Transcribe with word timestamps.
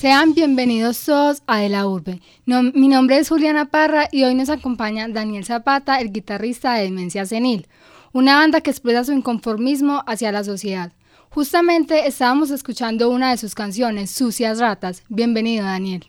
Sean 0.00 0.32
bienvenidos 0.34 1.04
todos 1.04 1.42
a 1.46 1.58
De 1.58 1.68
la 1.68 1.86
Urbe. 1.86 2.20
No- 2.46 2.62
mi 2.62 2.88
nombre 2.88 3.18
es 3.18 3.28
Juliana 3.28 3.66
Parra 3.66 4.08
y 4.10 4.22
hoy 4.24 4.34
nos 4.34 4.48
acompaña 4.48 5.06
Daniel 5.08 5.44
Zapata, 5.44 6.00
el 6.00 6.10
guitarrista 6.12 6.74
de 6.74 6.84
Demencia 6.84 7.26
Senil, 7.26 7.66
una 8.12 8.36
banda 8.36 8.60
que 8.62 8.70
expresa 8.70 9.04
su 9.04 9.12
inconformismo 9.12 10.02
hacia 10.06 10.32
la 10.32 10.42
sociedad. 10.44 10.92
Justamente 11.28 12.06
estábamos 12.06 12.50
escuchando 12.50 13.10
una 13.10 13.30
de 13.30 13.36
sus 13.36 13.54
canciones, 13.54 14.10
Sucias 14.10 14.58
Ratas. 14.58 15.02
Bienvenido, 15.08 15.64
Daniel. 15.64 16.06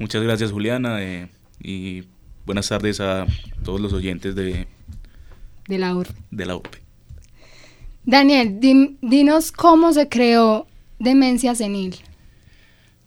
Muchas 0.00 0.22
gracias 0.22 0.50
Juliana 0.52 1.02
eh, 1.02 1.28
y 1.62 2.04
buenas 2.46 2.68
tardes 2.68 3.00
a 3.00 3.26
todos 3.64 3.80
los 3.80 3.92
oyentes 3.92 4.34
de, 4.34 4.66
De 5.68 5.78
la 5.78 5.94
Urbe. 5.94 6.14
de 6.30 6.46
la 6.46 6.56
URBE. 6.56 6.82
Daniel, 8.04 8.60
dinos 8.60 9.52
cómo 9.52 9.92
se 9.92 10.08
creó 10.08 10.66
Demencia 10.98 11.54
Senil. 11.54 11.96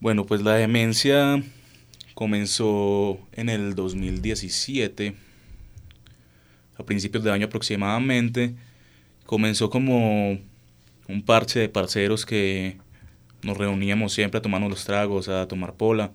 Bueno, 0.01 0.25
pues 0.25 0.41
la 0.41 0.53
demencia 0.53 1.43
comenzó 2.13 3.19
en 3.33 3.49
el 3.49 3.75
2017, 3.75 5.13
a 6.77 6.83
principios 6.83 7.25
de 7.25 7.31
año 7.31 7.47
aproximadamente. 7.47 8.55
Comenzó 9.25 9.69
como 9.69 10.39
un 11.09 11.21
parche 11.25 11.59
de 11.59 11.67
parceros 11.67 12.25
que 12.25 12.77
nos 13.41 13.57
reuníamos 13.57 14.13
siempre 14.13 14.37
a 14.37 14.41
tomarnos 14.41 14.69
los 14.69 14.85
tragos, 14.85 15.27
a 15.27 15.49
tomar 15.49 15.73
pola. 15.73 16.13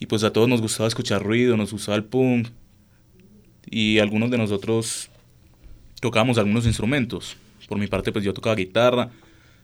Y 0.00 0.06
pues 0.06 0.24
a 0.24 0.32
todos 0.32 0.48
nos 0.48 0.60
gustaba 0.60 0.88
escuchar 0.88 1.22
ruido, 1.22 1.56
nos 1.56 1.70
gustaba 1.70 1.94
el 1.94 2.04
punk. 2.04 2.48
Y 3.70 4.00
algunos 4.00 4.28
de 4.28 4.38
nosotros 4.38 5.08
tocábamos 6.00 6.36
algunos 6.36 6.66
instrumentos. 6.66 7.36
Por 7.68 7.78
mi 7.78 7.86
parte, 7.86 8.10
pues 8.10 8.24
yo 8.24 8.34
tocaba 8.34 8.56
guitarra. 8.56 9.10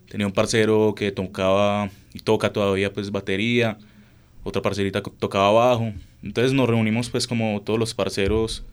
Tenía 0.09 0.29
un 0.29 0.33
parcero 0.33 0.95
que 0.97 1.11
tocaba 1.11 1.91
y 2.17 2.21
toca 2.21 2.53
todavía 2.53 2.93
pues 2.93 3.11
batería. 3.11 3.79
Otra 4.43 4.63
parcerita 4.63 5.03
tocaba 5.03 5.51
bajo. 5.51 5.93
Entonces 6.23 6.55
nos 6.55 6.69
reunimos 6.69 7.11
pues 7.11 7.27
como 7.27 7.61
todos 7.63 7.79
los 7.79 7.95
parceros 7.95 8.65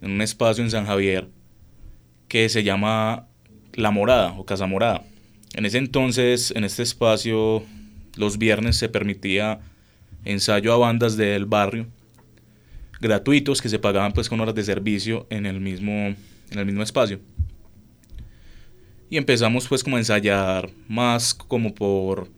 en 0.00 0.12
un 0.12 0.22
espacio 0.22 0.62
en 0.62 0.70
San 0.70 0.86
Javier 0.86 1.28
que 2.28 2.48
se 2.48 2.62
llama 2.62 3.26
La 3.74 3.90
Morada 3.90 4.32
o 4.38 4.46
Casa 4.46 4.66
Morada. 4.66 5.02
En 5.54 5.66
ese 5.66 5.78
entonces, 5.78 6.52
en 6.54 6.62
este 6.62 6.84
espacio, 6.84 7.64
los 8.16 8.38
viernes 8.38 8.76
se 8.76 8.88
permitía 8.88 9.58
ensayo 10.24 10.72
a 10.72 10.76
bandas 10.76 11.16
del 11.16 11.46
barrio 11.46 11.88
gratuitos 13.00 13.60
que 13.60 13.68
se 13.68 13.78
pagaban 13.78 14.12
pues 14.12 14.28
con 14.28 14.38
horas 14.40 14.54
de 14.54 14.62
servicio 14.62 15.26
en 15.30 15.46
el 15.46 15.60
mismo, 15.60 15.92
en 15.92 16.58
el 16.58 16.66
mismo 16.66 16.82
espacio. 16.82 17.18
Y 19.08 19.16
empezamos 19.16 19.66
pues 19.66 19.82
como 19.82 19.96
a 19.96 19.98
ensayar 19.98 20.70
más 20.86 21.34
como 21.34 21.74
por 21.74 22.28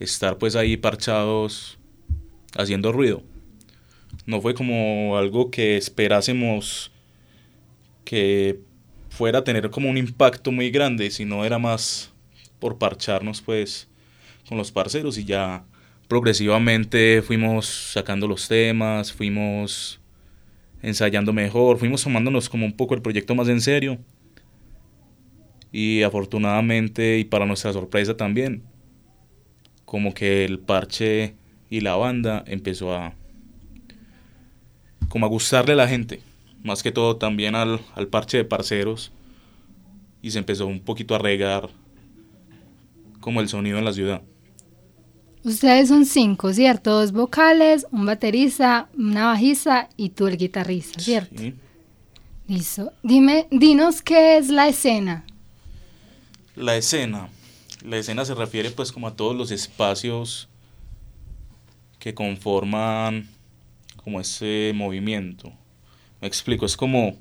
estar 0.00 0.38
pues 0.38 0.56
ahí 0.56 0.76
parchados 0.76 1.78
haciendo 2.56 2.92
ruido. 2.92 3.22
No 4.26 4.40
fue 4.40 4.54
como 4.54 5.16
algo 5.16 5.50
que 5.50 5.76
esperásemos 5.76 6.90
que 8.04 8.60
fuera 9.10 9.40
a 9.40 9.44
tener 9.44 9.70
como 9.70 9.90
un 9.90 9.98
impacto 9.98 10.52
muy 10.52 10.70
grande, 10.70 11.10
sino 11.10 11.44
era 11.44 11.58
más 11.58 12.12
por 12.58 12.78
parcharnos 12.78 13.42
pues 13.42 13.88
con 14.48 14.58
los 14.58 14.72
parceros 14.72 15.18
y 15.18 15.24
ya 15.24 15.64
progresivamente 16.08 17.22
fuimos 17.22 17.66
sacando 17.66 18.26
los 18.26 18.48
temas, 18.48 19.12
fuimos 19.12 20.00
ensayando 20.82 21.32
mejor, 21.32 21.78
fuimos 21.78 22.02
tomándonos 22.02 22.48
como 22.48 22.64
un 22.64 22.76
poco 22.76 22.94
el 22.94 23.02
proyecto 23.02 23.34
más 23.34 23.48
en 23.48 23.60
serio 23.60 23.98
y 25.70 26.02
afortunadamente 26.02 27.18
y 27.18 27.24
para 27.24 27.44
nuestra 27.44 27.72
sorpresa 27.72 28.16
también 28.16 28.62
como 29.88 30.12
que 30.12 30.44
el 30.44 30.58
parche 30.58 31.34
y 31.70 31.80
la 31.80 31.96
banda 31.96 32.44
empezó 32.46 32.94
a 32.94 33.14
como 35.08 35.24
a 35.24 35.30
gustarle 35.30 35.72
a 35.72 35.76
la 35.76 35.88
gente 35.88 36.20
más 36.62 36.82
que 36.82 36.92
todo 36.92 37.16
también 37.16 37.54
al, 37.54 37.80
al 37.94 38.06
parche 38.06 38.36
de 38.36 38.44
parceros 38.44 39.12
y 40.20 40.30
se 40.30 40.40
empezó 40.40 40.66
un 40.66 40.80
poquito 40.80 41.14
a 41.14 41.18
regar 41.18 41.70
como 43.20 43.40
el 43.40 43.48
sonido 43.48 43.78
en 43.78 43.86
la 43.86 43.94
ciudad 43.94 44.20
Ustedes 45.42 45.88
son 45.88 46.04
cinco, 46.04 46.52
¿cierto? 46.52 46.90
Dos 46.90 47.12
vocales, 47.12 47.86
un 47.90 48.04
baterista, 48.04 48.90
una 48.98 49.26
bajista 49.26 49.88
y 49.96 50.10
tú 50.10 50.26
el 50.26 50.36
guitarrista, 50.36 51.00
¿cierto? 51.00 51.38
Sí. 51.38 51.54
Listo. 52.48 52.92
Dime, 53.02 53.46
dinos 53.50 54.02
qué 54.02 54.36
es 54.36 54.48
la 54.48 54.68
escena. 54.68 55.24
La 56.56 56.76
escena. 56.76 57.30
La 57.84 57.96
escena 57.96 58.24
se 58.24 58.34
refiere 58.34 58.70
pues 58.70 58.92
como 58.92 59.06
a 59.08 59.14
todos 59.16 59.36
los 59.36 59.50
espacios 59.50 60.48
que 61.98 62.14
conforman 62.14 63.28
como 63.96 64.20
ese 64.20 64.72
movimiento. 64.74 65.52
Me 66.20 66.28
explico, 66.28 66.66
es 66.66 66.76
como 66.76 67.16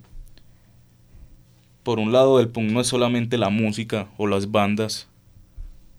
por 1.84 2.00
un 2.00 2.12
lado 2.12 2.40
el 2.40 2.50
punk 2.50 2.72
no 2.72 2.82
es 2.82 2.88
solamente 2.88 3.38
la 3.38 3.50
música 3.50 4.10
o 4.18 4.28
las 4.28 4.52
bandas 4.52 5.08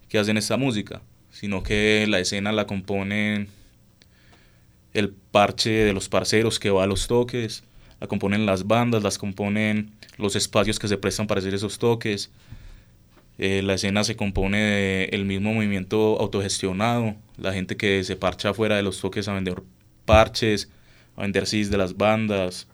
que 0.07 0.19
hacen 0.19 0.37
esta 0.37 0.57
música, 0.57 1.01
sino 1.31 1.63
que 1.63 2.05
la 2.07 2.19
escena 2.19 2.51
la 2.51 2.67
componen 2.67 3.47
el 4.93 5.09
parche 5.09 5.71
de 5.71 5.93
los 5.93 6.09
parceros 6.09 6.59
que 6.59 6.69
va 6.69 6.83
a 6.83 6.87
los 6.87 7.07
toques, 7.07 7.63
la 7.99 8.07
componen 8.07 8.45
las 8.45 8.67
bandas, 8.67 9.03
las 9.03 9.17
componen 9.17 9.91
los 10.17 10.35
espacios 10.35 10.79
que 10.79 10.87
se 10.87 10.97
prestan 10.97 11.27
para 11.27 11.39
hacer 11.39 11.53
esos 11.53 11.79
toques, 11.79 12.29
eh, 13.39 13.61
la 13.63 13.75
escena 13.75 14.03
se 14.03 14.17
compone 14.17 15.07
del 15.09 15.23
mismo 15.23 15.53
movimiento 15.53 16.19
autogestionado, 16.19 17.15
la 17.37 17.53
gente 17.53 17.77
que 17.77 18.03
se 18.03 18.17
parcha 18.17 18.49
afuera 18.49 18.75
de 18.75 18.83
los 18.83 18.99
toques 18.99 19.29
a 19.29 19.33
vender 19.33 19.63
parches, 20.03 20.69
a 21.15 21.21
vender 21.21 21.47
cis 21.47 21.71
de 21.71 21.77
las 21.77 21.95
bandas, 21.95 22.67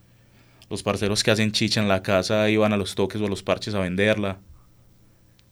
los 0.68 0.82
parceros 0.82 1.24
que 1.24 1.30
hacen 1.30 1.52
chicha 1.52 1.80
en 1.82 1.88
la 1.88 2.02
casa 2.02 2.50
iban 2.50 2.74
a 2.74 2.78
los 2.78 2.96
toques 2.96 3.22
o 3.22 3.28
a 3.28 3.30
los 3.30 3.44
parches 3.44 3.76
a 3.76 3.80
venderla. 3.80 4.40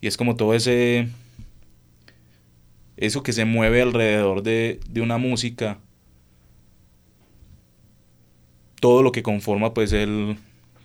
Y 0.01 0.07
es 0.07 0.17
como 0.17 0.35
todo 0.35 0.55
ese... 0.55 1.07
Eso 2.97 3.21
que 3.21 3.33
se 3.33 3.45
mueve 3.45 3.83
alrededor 3.83 4.41
de, 4.41 4.79
de 4.89 5.01
una 5.01 5.19
música. 5.19 5.77
Todo 8.79 9.03
lo 9.03 9.11
que 9.11 9.21
conforma 9.21 9.75
pues 9.75 9.93
el, 9.93 10.37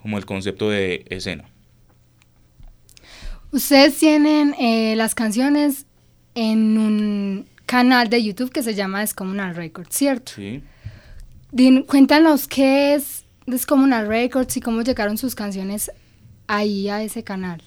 como 0.02 0.18
el 0.18 0.26
concepto 0.26 0.68
de 0.68 1.06
escena. 1.08 1.48
Ustedes 3.50 3.98
tienen 3.98 4.54
eh, 4.58 4.94
las 4.96 5.14
canciones 5.14 5.86
en 6.34 6.78
un 6.78 7.46
canal 7.66 8.08
de 8.08 8.22
YouTube 8.22 8.50
que 8.50 8.62
se 8.62 8.74
llama 8.74 9.00
Descomunal 9.00 9.54
Records, 9.54 9.94
¿cierto? 9.96 10.32
Sí. 10.36 10.62
Din- 11.50 11.84
cuéntanos 11.86 12.46
qué 12.46 12.94
es 12.94 13.24
Descomunal 13.46 14.06
Records 14.06 14.56
y 14.56 14.60
cómo 14.60 14.82
llegaron 14.82 15.16
sus 15.16 15.34
canciones 15.34 15.90
ahí 16.46 16.88
a 16.88 17.02
ese 17.02 17.24
canal. 17.24 17.62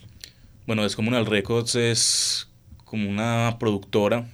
Bueno, 0.66 0.82
Descomunal 0.84 1.26
Records 1.26 1.74
es 1.74 2.48
como 2.84 3.08
una 3.10 3.56
productora 3.58 4.26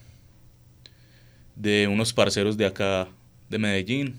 de 1.56 1.88
unos 1.88 2.12
parceros 2.12 2.56
de 2.56 2.66
acá 2.66 3.08
de 3.48 3.58
Medellín, 3.58 4.18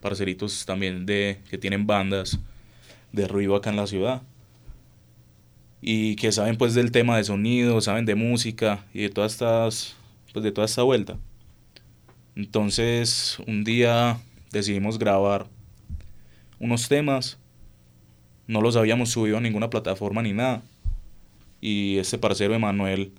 parceritos 0.00 0.64
también 0.64 1.04
de 1.06 1.40
que 1.50 1.58
tienen 1.58 1.86
bandas 1.86 2.38
de 3.12 3.26
ruido 3.26 3.56
acá 3.56 3.70
en 3.70 3.76
la 3.76 3.86
ciudad 3.86 4.22
y 5.80 6.16
que 6.16 6.32
saben 6.32 6.56
pues 6.56 6.74
del 6.74 6.90
tema 6.90 7.16
de 7.16 7.24
sonido, 7.24 7.80
saben 7.80 8.04
de 8.04 8.14
música 8.14 8.84
y 8.92 9.02
de 9.02 9.10
todas 9.10 9.32
estas 9.32 9.96
pues 10.32 10.42
de 10.42 10.52
toda 10.52 10.66
esta 10.66 10.82
vuelta. 10.82 11.16
Entonces, 12.36 13.38
un 13.46 13.64
día 13.64 14.20
decidimos 14.52 14.98
grabar 14.98 15.46
unos 16.60 16.88
temas. 16.88 17.38
No 18.46 18.60
los 18.60 18.76
habíamos 18.76 19.10
subido 19.10 19.38
a 19.38 19.40
ninguna 19.40 19.70
plataforma 19.70 20.22
ni 20.22 20.32
nada. 20.32 20.62
Y 21.60 21.98
este 21.98 22.18
parcero 22.18 22.54
Emanuel 22.54 23.12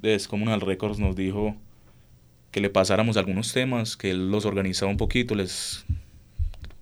de 0.00 0.10
Descomunal 0.10 0.60
Records 0.60 0.98
nos 0.98 1.14
dijo 1.14 1.54
que 2.50 2.60
le 2.60 2.70
pasáramos 2.70 3.16
algunos 3.16 3.52
temas, 3.52 3.96
que 3.96 4.10
él 4.10 4.30
los 4.30 4.46
organizaba 4.46 4.90
un 4.90 4.96
poquito, 4.96 5.34
les 5.34 5.84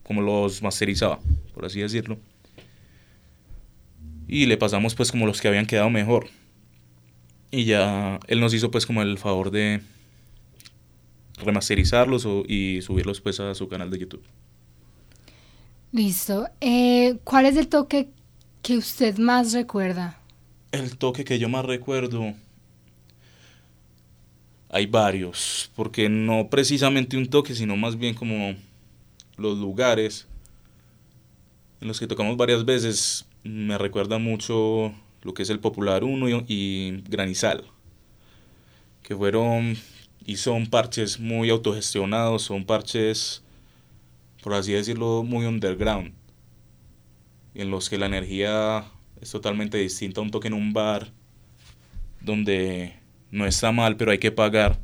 como 0.05 0.23
los 0.23 0.63
masterizaba, 0.63 1.19
por 1.53 1.65
así 1.65 1.81
decirlo. 1.81 2.17
Y 4.29 4.47
le 4.47 4.57
pasamos 4.57 4.95
pues 4.95 5.11
como 5.11 5.27
los 5.27 5.41
que 5.41 5.49
habían 5.49 5.67
quedado 5.67 5.91
mejor. 5.91 6.29
Y 7.51 7.65
ya 7.65 8.21
él 8.29 8.41
nos 8.41 8.55
hizo 8.55 8.71
pues 8.71 8.87
como 8.87 9.03
el 9.03 9.19
favor 9.19 9.51
de 9.51 9.81
remasterizarlos 11.39 12.27
o- 12.27 12.45
y 12.47 12.83
subirlos 12.83 13.21
pues 13.23 13.41
a 13.41 13.55
su 13.55 13.69
canal 13.69 13.91
de 13.91 13.99
YouTube. 13.99 14.25
Listo. 15.93 16.49
Eh, 16.61 17.19
¿Cuál 17.25 17.47
es 17.47 17.57
el 17.57 17.69
toque 17.69 18.11
que 18.63 18.77
usted 18.77 19.19
más 19.19 19.53
recuerda? 19.53 20.21
El 20.71 20.97
toque 20.97 21.25
que 21.25 21.41
yo 21.41 21.49
más 21.49 21.65
recuerdo. 21.65 22.35
Hay 24.69 24.87
varios, 24.87 25.71
porque 25.77 26.09
no 26.09 26.49
precisamente 26.51 27.17
un 27.17 27.29
toque, 27.29 27.55
sino 27.55 27.77
más 27.77 27.97
bien 27.97 28.15
como 28.15 28.55
los 29.39 29.59
lugares 29.59 30.27
en 31.81 31.89
los 31.89 32.01
que 32.01 32.07
tocamos 32.07 32.37
varias 32.37 32.65
veces. 32.65 33.26
Me 33.49 33.79
recuerda 33.79 34.19
mucho 34.19 34.93
lo 35.23 35.33
que 35.33 35.45
es 35.45 35.51
el 35.51 35.61
Popular 35.61 36.03
1 36.03 36.47
y, 36.49 37.03
Granizal, 37.09 37.63
que 39.05 39.15
fueron 39.15 39.77
y 40.25 40.37
son 40.39 40.67
parches 40.67 41.21
muy 41.21 41.51
autogestionados, 41.51 42.43
son 42.43 42.65
parches, 42.65 43.45
por 44.43 44.55
así 44.55 44.73
decirlo, 44.73 45.23
muy 45.23 45.47
underground, 45.47 46.13
en 47.55 47.71
los 47.71 47.89
que 47.89 47.99
la 47.99 48.07
energía 48.07 48.85
es 49.21 49.31
totalmente 49.31 49.79
distinta 49.79 50.21
a 50.21 50.25
un 50.25 50.33
toque 50.33 50.49
en 50.49 50.55
un 50.55 50.73
bar, 50.73 51.13
donde 52.21 52.95
no 53.31 53.47
está 53.47 53.71
mal, 53.71 53.97
pero 53.97 54.11
hay 54.11 54.19
que 54.19 54.33
pagar 54.33 54.81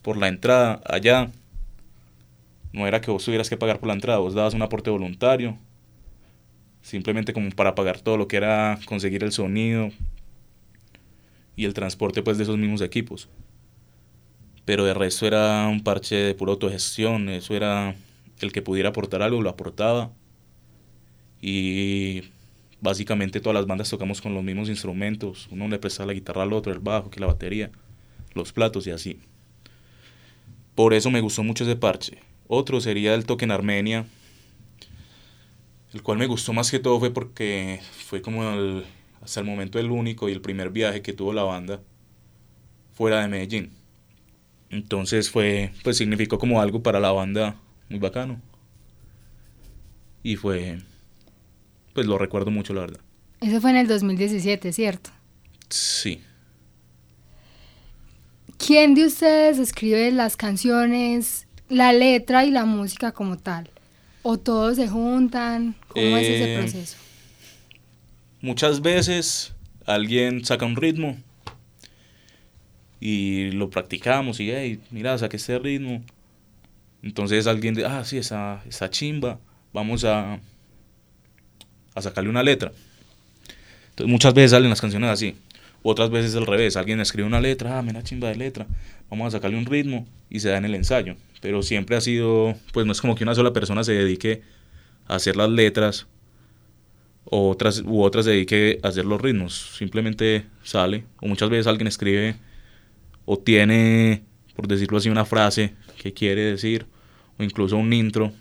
por 0.00 0.16
la 0.16 0.28
entrada. 0.28 0.80
Allá 0.86 1.30
no 2.72 2.86
era 2.86 3.02
que 3.02 3.10
vos 3.10 3.22
tuvieras 3.22 3.50
que 3.50 3.58
pagar 3.58 3.80
por 3.80 3.88
la 3.88 3.94
entrada, 3.94 4.18
vos 4.18 4.32
dabas 4.32 4.54
un 4.54 4.62
aporte 4.62 4.88
voluntario, 4.88 5.58
simplemente 6.82 7.32
como 7.32 7.50
para 7.50 7.74
pagar 7.74 8.00
todo 8.00 8.16
lo 8.16 8.28
que 8.28 8.36
era 8.36 8.78
conseguir 8.86 9.24
el 9.24 9.32
sonido 9.32 9.90
y 11.56 11.64
el 11.64 11.74
transporte 11.74 12.22
pues 12.22 12.38
de 12.38 12.44
esos 12.44 12.56
mismos 12.58 12.80
equipos 12.80 13.28
pero 14.70 14.84
de 14.84 14.94
resto 14.94 15.26
era 15.26 15.66
un 15.66 15.82
parche 15.82 16.14
de 16.14 16.34
pura 16.36 16.52
autogestión, 16.52 17.28
eso 17.28 17.56
era 17.56 17.96
el 18.38 18.52
que 18.52 18.62
pudiera 18.62 18.90
aportar 18.90 19.20
algo, 19.20 19.42
lo 19.42 19.50
aportaba. 19.50 20.12
Y 21.42 22.22
básicamente 22.80 23.40
todas 23.40 23.54
las 23.54 23.66
bandas 23.66 23.90
tocamos 23.90 24.20
con 24.20 24.32
los 24.32 24.44
mismos 24.44 24.68
instrumentos, 24.68 25.48
uno 25.50 25.66
le 25.66 25.80
prestaba 25.80 26.06
la 26.08 26.12
guitarra 26.12 26.44
al 26.44 26.52
otro, 26.52 26.72
el 26.72 26.78
bajo, 26.78 27.10
que 27.10 27.18
la 27.18 27.26
batería, 27.26 27.72
los 28.32 28.52
platos 28.52 28.86
y 28.86 28.92
así. 28.92 29.18
Por 30.76 30.94
eso 30.94 31.10
me 31.10 31.20
gustó 31.20 31.42
mucho 31.42 31.64
ese 31.64 31.74
parche. 31.74 32.18
Otro 32.46 32.80
sería 32.80 33.14
el 33.14 33.26
toque 33.26 33.46
en 33.46 33.50
Armenia, 33.50 34.06
el 35.92 36.02
cual 36.02 36.18
me 36.18 36.26
gustó 36.26 36.52
más 36.52 36.70
que 36.70 36.78
todo 36.78 36.98
fue 36.98 37.12
porque 37.12 37.80
fue 38.06 38.22
como 38.22 38.42
hasta 39.22 39.40
el 39.40 39.46
momento 39.46 39.78
el 39.78 39.90
único 39.90 40.28
y 40.28 40.32
el 40.32 40.40
primer 40.40 40.70
viaje 40.70 41.02
que 41.02 41.12
tuvo 41.12 41.32
la 41.32 41.42
banda 41.42 41.80
fuera 42.92 43.20
de 43.20 43.28
Medellín. 43.28 43.72
Entonces 44.70 45.30
fue, 45.30 45.72
pues 45.82 45.96
significó 45.96 46.38
como 46.38 46.60
algo 46.60 46.82
para 46.82 47.00
la 47.00 47.10
banda 47.10 47.56
muy 47.88 47.98
bacano. 47.98 48.40
Y 50.22 50.36
fue, 50.36 50.78
pues 51.92 52.06
lo 52.06 52.18
recuerdo 52.18 52.50
mucho, 52.50 52.72
la 52.72 52.82
verdad. 52.82 53.00
Eso 53.40 53.60
fue 53.60 53.70
en 53.70 53.76
el 53.76 53.88
2017, 53.88 54.72
¿cierto? 54.72 55.10
Sí. 55.70 56.20
¿Quién 58.58 58.94
de 58.94 59.06
ustedes 59.06 59.58
escribe 59.58 60.12
las 60.12 60.36
canciones, 60.36 61.48
la 61.68 61.92
letra 61.92 62.44
y 62.44 62.50
la 62.50 62.66
música 62.66 63.12
como 63.12 63.38
tal? 63.38 63.70
¿O 64.22 64.38
todos 64.38 64.76
se 64.76 64.88
juntan? 64.88 65.74
¿Cómo 65.88 66.16
es 66.16 66.28
ese 66.28 66.54
eh, 66.54 66.58
proceso? 66.58 66.96
Muchas 68.42 68.80
veces 68.82 69.54
alguien 69.86 70.44
saca 70.44 70.66
un 70.66 70.76
ritmo 70.76 71.16
y 73.00 73.50
lo 73.52 73.70
practicamos 73.70 74.40
y, 74.40 74.50
hey, 74.50 74.80
mira, 74.90 75.16
saqué 75.16 75.36
este 75.36 75.58
ritmo. 75.58 76.02
Entonces 77.02 77.46
alguien 77.46 77.74
dice, 77.74 77.86
ah, 77.86 78.04
sí, 78.04 78.18
esa, 78.18 78.62
esa 78.68 78.90
chimba, 78.90 79.38
vamos 79.72 80.04
a, 80.04 80.38
a 81.94 82.02
sacarle 82.02 82.28
una 82.28 82.42
letra. 82.42 82.72
Entonces 83.90 84.12
muchas 84.12 84.34
veces 84.34 84.50
salen 84.50 84.68
las 84.68 84.80
canciones 84.80 85.10
así. 85.10 85.34
Otras 85.82 86.10
veces 86.10 86.34
al 86.36 86.46
revés, 86.46 86.76
alguien 86.76 87.00
escribe 87.00 87.26
una 87.26 87.40
letra, 87.40 87.78
ah, 87.78 87.82
mira, 87.82 88.02
chimba 88.02 88.28
de 88.28 88.36
letra, 88.36 88.66
vamos 89.08 89.28
a 89.28 89.38
sacarle 89.38 89.56
un 89.56 89.64
ritmo 89.64 90.06
y 90.28 90.40
se 90.40 90.50
da 90.50 90.58
en 90.58 90.66
el 90.66 90.74
ensayo. 90.74 91.16
Pero 91.40 91.62
siempre 91.62 91.96
ha 91.96 92.00
sido, 92.00 92.54
pues 92.72 92.86
no 92.86 92.92
es 92.92 93.00
como 93.00 93.14
que 93.14 93.24
una 93.24 93.34
sola 93.34 93.52
persona 93.52 93.82
se 93.82 93.92
dedique 93.92 94.42
a 95.06 95.14
hacer 95.16 95.36
las 95.36 95.50
letras 95.50 96.06
o 97.24 97.50
otras, 97.50 97.82
u 97.84 98.02
otras 98.02 98.24
se 98.26 98.32
dedique 98.32 98.78
a 98.82 98.88
hacer 98.88 99.04
los 99.04 99.20
ritmos. 99.20 99.74
Simplemente 99.76 100.46
sale. 100.62 101.04
O 101.20 101.26
muchas 101.26 101.48
veces 101.48 101.66
alguien 101.66 101.86
escribe 101.86 102.36
o 103.24 103.38
tiene, 103.38 104.22
por 104.54 104.68
decirlo 104.68 104.98
así, 104.98 105.08
una 105.08 105.24
frase 105.24 105.74
que 106.00 106.12
quiere 106.12 106.42
decir, 106.42 106.86
o 107.38 107.42
incluso 107.42 107.76
un 107.76 107.92
intro 107.92 108.32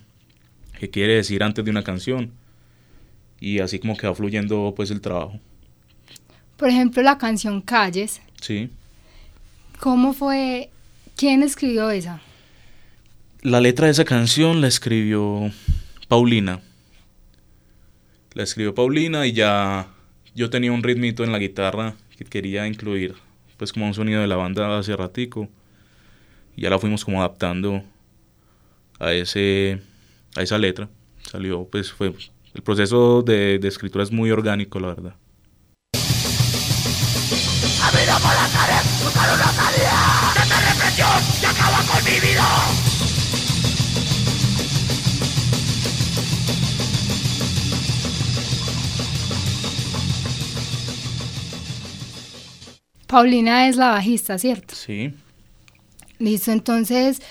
que 0.79 0.89
quiere 0.89 1.15
decir 1.15 1.43
antes 1.43 1.63
de 1.63 1.71
una 1.71 1.83
canción. 1.83 2.31
Y 3.39 3.59
así 3.59 3.79
como 3.79 3.95
que 3.95 4.07
va 4.07 4.15
fluyendo 4.15 4.73
pues 4.75 4.91
el 4.91 4.99
trabajo. 4.99 5.39
Por 6.57 6.69
ejemplo, 6.69 7.01
la 7.01 7.17
canción 7.17 7.61
Calles. 7.61 8.21
Sí. 8.41 8.69
¿Cómo 9.79 10.13
fue? 10.13 10.69
¿Quién 11.15 11.43
escribió 11.43 11.89
esa? 11.89 12.21
La 13.41 13.61
letra 13.61 13.85
de 13.85 13.93
esa 13.93 14.03
canción 14.03 14.59
la 14.59 14.67
escribió 14.67 15.49
Paulina. 16.09 16.59
La 18.33 18.43
escribió 18.43 18.75
Paulina 18.75 19.25
y 19.27 19.31
ya 19.31 19.87
yo 20.35 20.49
tenía 20.49 20.73
un 20.73 20.83
ritmito 20.83 21.23
en 21.23 21.31
la 21.31 21.39
guitarra 21.39 21.95
que 22.17 22.25
quería 22.25 22.67
incluir 22.67 23.15
pues 23.55 23.71
como 23.71 23.85
un 23.87 23.93
sonido 23.93 24.19
de 24.19 24.27
la 24.27 24.35
banda 24.35 24.77
hace 24.77 24.93
ratico. 24.93 25.47
Y 26.57 26.63
ya 26.63 26.69
la 26.69 26.79
fuimos 26.79 27.05
como 27.05 27.19
adaptando 27.21 27.81
a 28.99 29.13
ese 29.13 29.81
a 30.35 30.41
esa 30.41 30.57
letra. 30.57 30.89
Salió, 31.21 31.63
pues 31.63 31.93
fue 31.93 32.13
el 32.53 32.61
proceso 32.61 33.21
de, 33.21 33.57
de 33.57 33.67
escritura 33.69 34.03
es 34.03 34.11
muy 34.11 34.31
orgánico, 34.31 34.81
la 34.81 34.87
verdad. 34.89 35.15
Paulina 53.09 53.67
es 53.67 53.75
la 53.75 53.89
bajista, 53.89 54.37
¿cierto? 54.37 54.75
Sí. 54.75 55.11
Listo, 56.19 56.51
entonces, 56.51 57.23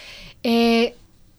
eh, 0.43 0.97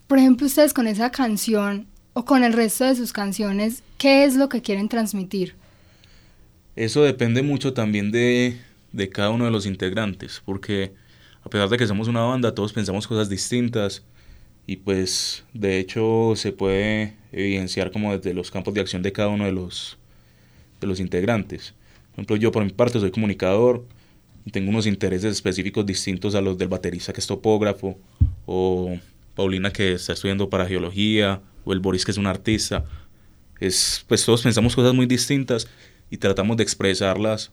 por 0.07 0.17
ejemplo, 0.17 0.47
ustedes 0.47 0.71
con 0.71 0.87
esa 0.87 1.11
canción 1.11 1.87
o 2.13 2.23
con 2.23 2.45
el 2.45 2.53
resto 2.53 2.85
de 2.85 2.95
sus 2.95 3.11
canciones, 3.11 3.83
¿qué 3.97 4.23
es 4.23 4.37
lo 4.37 4.47
que 4.47 4.61
quieren 4.61 4.87
transmitir? 4.87 5.55
Eso 6.77 7.03
depende 7.03 7.41
mucho 7.41 7.73
también 7.73 8.13
de, 8.13 8.57
de 8.93 9.09
cada 9.09 9.29
uno 9.31 9.43
de 9.43 9.51
los 9.51 9.65
integrantes, 9.65 10.41
porque 10.45 10.93
a 11.43 11.49
pesar 11.49 11.67
de 11.67 11.77
que 11.77 11.85
somos 11.85 12.07
una 12.07 12.21
banda, 12.21 12.55
todos 12.55 12.71
pensamos 12.71 13.07
cosas 13.07 13.27
distintas 13.27 14.03
y 14.65 14.77
pues 14.77 15.43
de 15.53 15.79
hecho 15.79 16.31
se 16.37 16.53
puede 16.53 17.13
evidenciar 17.33 17.91
como 17.91 18.15
desde 18.15 18.33
los 18.33 18.51
campos 18.51 18.73
de 18.73 18.79
acción 18.79 19.01
de 19.01 19.11
cada 19.11 19.27
uno 19.27 19.43
de 19.43 19.51
los, 19.51 19.97
de 20.79 20.87
los 20.87 21.01
integrantes. 21.01 21.73
Por 22.11 22.13
ejemplo, 22.13 22.35
yo 22.37 22.53
por 22.53 22.63
mi 22.63 22.71
parte 22.71 23.01
soy 23.01 23.11
comunicador, 23.11 23.83
tengo 24.51 24.69
unos 24.69 24.85
intereses 24.85 25.33
específicos 25.33 25.85
distintos 25.85 26.35
a 26.35 26.41
los 26.41 26.57
del 26.57 26.67
baterista 26.67 27.13
que 27.13 27.19
es 27.19 27.27
topógrafo, 27.27 27.97
o 28.45 28.97
Paulina 29.35 29.71
que 29.71 29.93
está 29.93 30.13
estudiando 30.13 30.49
para 30.49 30.65
geología, 30.65 31.41
o 31.65 31.73
el 31.73 31.79
Boris 31.79 32.05
que 32.05 32.11
es 32.11 32.17
un 32.17 32.27
artista. 32.27 32.85
Es, 33.59 34.05
pues 34.07 34.25
todos 34.25 34.41
pensamos 34.41 34.75
cosas 34.75 34.93
muy 34.93 35.05
distintas 35.05 35.67
y 36.09 36.17
tratamos 36.17 36.57
de 36.57 36.63
expresarlas 36.63 37.51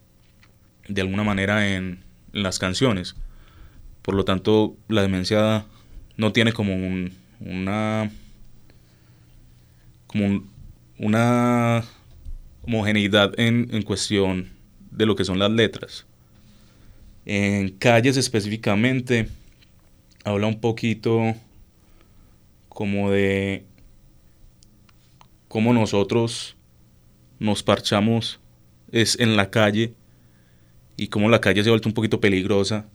de 0.88 1.00
alguna 1.00 1.24
manera 1.24 1.74
en, 1.74 2.04
las 2.32 2.58
canciones. 2.58 3.16
Por 4.02 4.14
lo 4.14 4.24
tanto, 4.24 4.76
la 4.88 5.00
demencia 5.00 5.64
no 6.16 6.32
tiene 6.32 6.52
como 6.52 6.76
una 7.40 8.10
como 10.06 10.44
una 10.98 11.82
homogeneidad 12.62 13.38
en, 13.40 13.68
en 13.72 13.82
cuestión 13.82 14.50
de 14.90 15.06
lo 15.06 15.16
que 15.16 15.24
son 15.24 15.38
las 15.38 15.50
letras. 15.50 16.06
En 17.26 17.70
calles 17.70 18.16
específicamente, 18.16 19.28
habla 20.22 20.46
un 20.46 20.60
poquito 20.60 21.34
como 22.68 23.10
de 23.10 23.64
cómo 25.48 25.72
nosotros 25.72 26.56
nos 27.40 27.64
parchamos 27.64 28.38
es 28.92 29.18
en 29.18 29.36
la 29.36 29.50
calle 29.50 29.94
y 30.96 31.08
cómo 31.08 31.28
la 31.28 31.40
calle 31.40 31.64
se 31.64 31.68
ha 31.68 31.72
vuelto 31.72 31.88
un 31.88 31.94
poquito 31.94 32.20
peligrosa. 32.20 32.86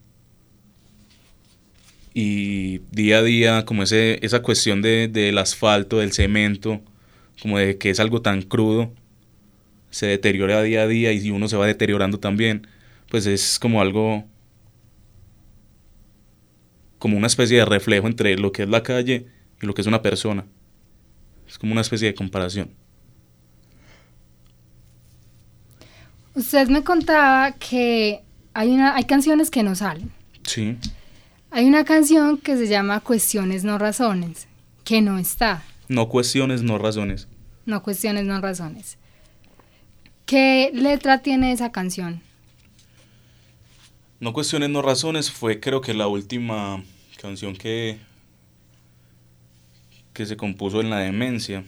Y 2.14 2.80
día 2.92 3.18
a 3.18 3.24
día, 3.24 3.66
como 3.66 3.84
ese, 3.84 4.26
esa 4.26 4.42
cuestión 4.42 4.82
de, 4.82 5.10
del 5.10 5.38
asfalto, 5.40 6.00
del 6.00 6.14
cemento, 6.14 6.82
como 7.42 7.58
de 7.58 7.78
que 7.78 7.90
es 7.90 8.00
algo 8.00 8.22
tan 8.22 8.42
crudo, 8.44 8.94
se 9.90 10.06
deteriora 10.06 10.62
día 10.62 10.84
a 10.84 10.88
día 10.88 11.12
y 11.12 11.32
uno 11.32 11.50
se 11.50 11.58
va 11.58 11.68
deteriorando 11.68 12.18
también 12.18 12.66
pues 13.12 13.26
es 13.26 13.60
como 13.60 13.82
algo, 13.82 14.24
como 16.98 17.18
una 17.18 17.28
especie 17.28 17.58
de 17.58 17.66
reflejo 17.66 18.08
entre 18.08 18.38
lo 18.38 18.54
que 18.54 18.64
es 18.64 18.70
la 18.70 18.84
calle 18.84 19.28
y 19.62 19.66
lo 19.66 19.74
que 19.74 19.82
es 19.82 19.88
una 19.88 20.02
persona. 20.02 20.46
Es 21.46 21.60
como 21.60 21.74
una 21.74 21.82
especie 21.82 22.08
de 22.08 22.16
comparación. 22.16 22.72
Usted 26.36 26.70
me 26.70 26.86
contaba 26.86 27.52
que 27.52 28.22
hay, 28.54 28.70
una, 28.70 28.96
hay 28.96 29.04
canciones 29.04 29.52
que 29.52 29.62
no 29.62 29.76
salen. 29.76 30.10
Sí. 30.44 30.78
Hay 31.50 31.66
una 31.66 31.84
canción 31.84 32.38
que 32.38 32.56
se 32.56 32.70
llama 32.70 33.02
Cuestiones 33.02 33.66
no 33.66 33.78
razones, 33.78 34.48
que 34.86 35.02
no 35.02 35.18
está. 35.18 35.64
No 35.90 36.08
cuestiones, 36.08 36.64
no 36.64 36.78
razones. 36.78 37.28
No 37.66 37.84
cuestiones 37.84 38.24
no 38.24 38.40
razones. 38.40 38.98
¿Qué 40.26 40.72
letra 40.74 41.22
tiene 41.22 41.52
esa 41.52 41.74
canción? 41.74 42.22
No 44.22 44.34
cuestiones, 44.34 44.70
no 44.70 44.84
razones 44.84 45.32
fue 45.32 45.60
creo 45.60 45.82
que 45.82 45.96
la 45.96 46.06
última 46.06 46.84
canción 47.20 47.56
que, 47.56 47.98
que 50.14 50.28
se 50.28 50.38
compuso 50.38 50.80
en 50.80 50.92
la 50.92 51.00
demencia. 51.00 51.64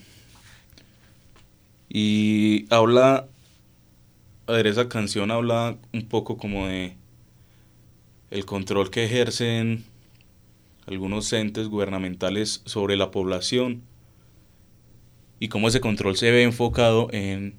Y 1.89 2.67
habla, 2.71 3.27
a 4.45 4.51
ver, 4.51 4.67
esa 4.67 4.87
canción 4.87 5.31
habla 5.31 5.77
un 5.93 6.07
poco 6.07 6.37
como 6.37 6.67
de 6.67 6.95
el 8.29 8.45
control 8.45 8.91
que 8.91 9.05
ejercen 9.05 9.83
algunos 10.85 11.33
entes 11.33 11.69
gubernamentales 11.69 12.61
sobre 12.65 12.97
la 12.97 13.09
población 13.09 13.81
y 15.39 15.47
cómo 15.47 15.69
ese 15.69 15.81
control 15.81 16.17
se 16.17 16.29
ve 16.29 16.43
enfocado 16.43 17.07
en, 17.13 17.55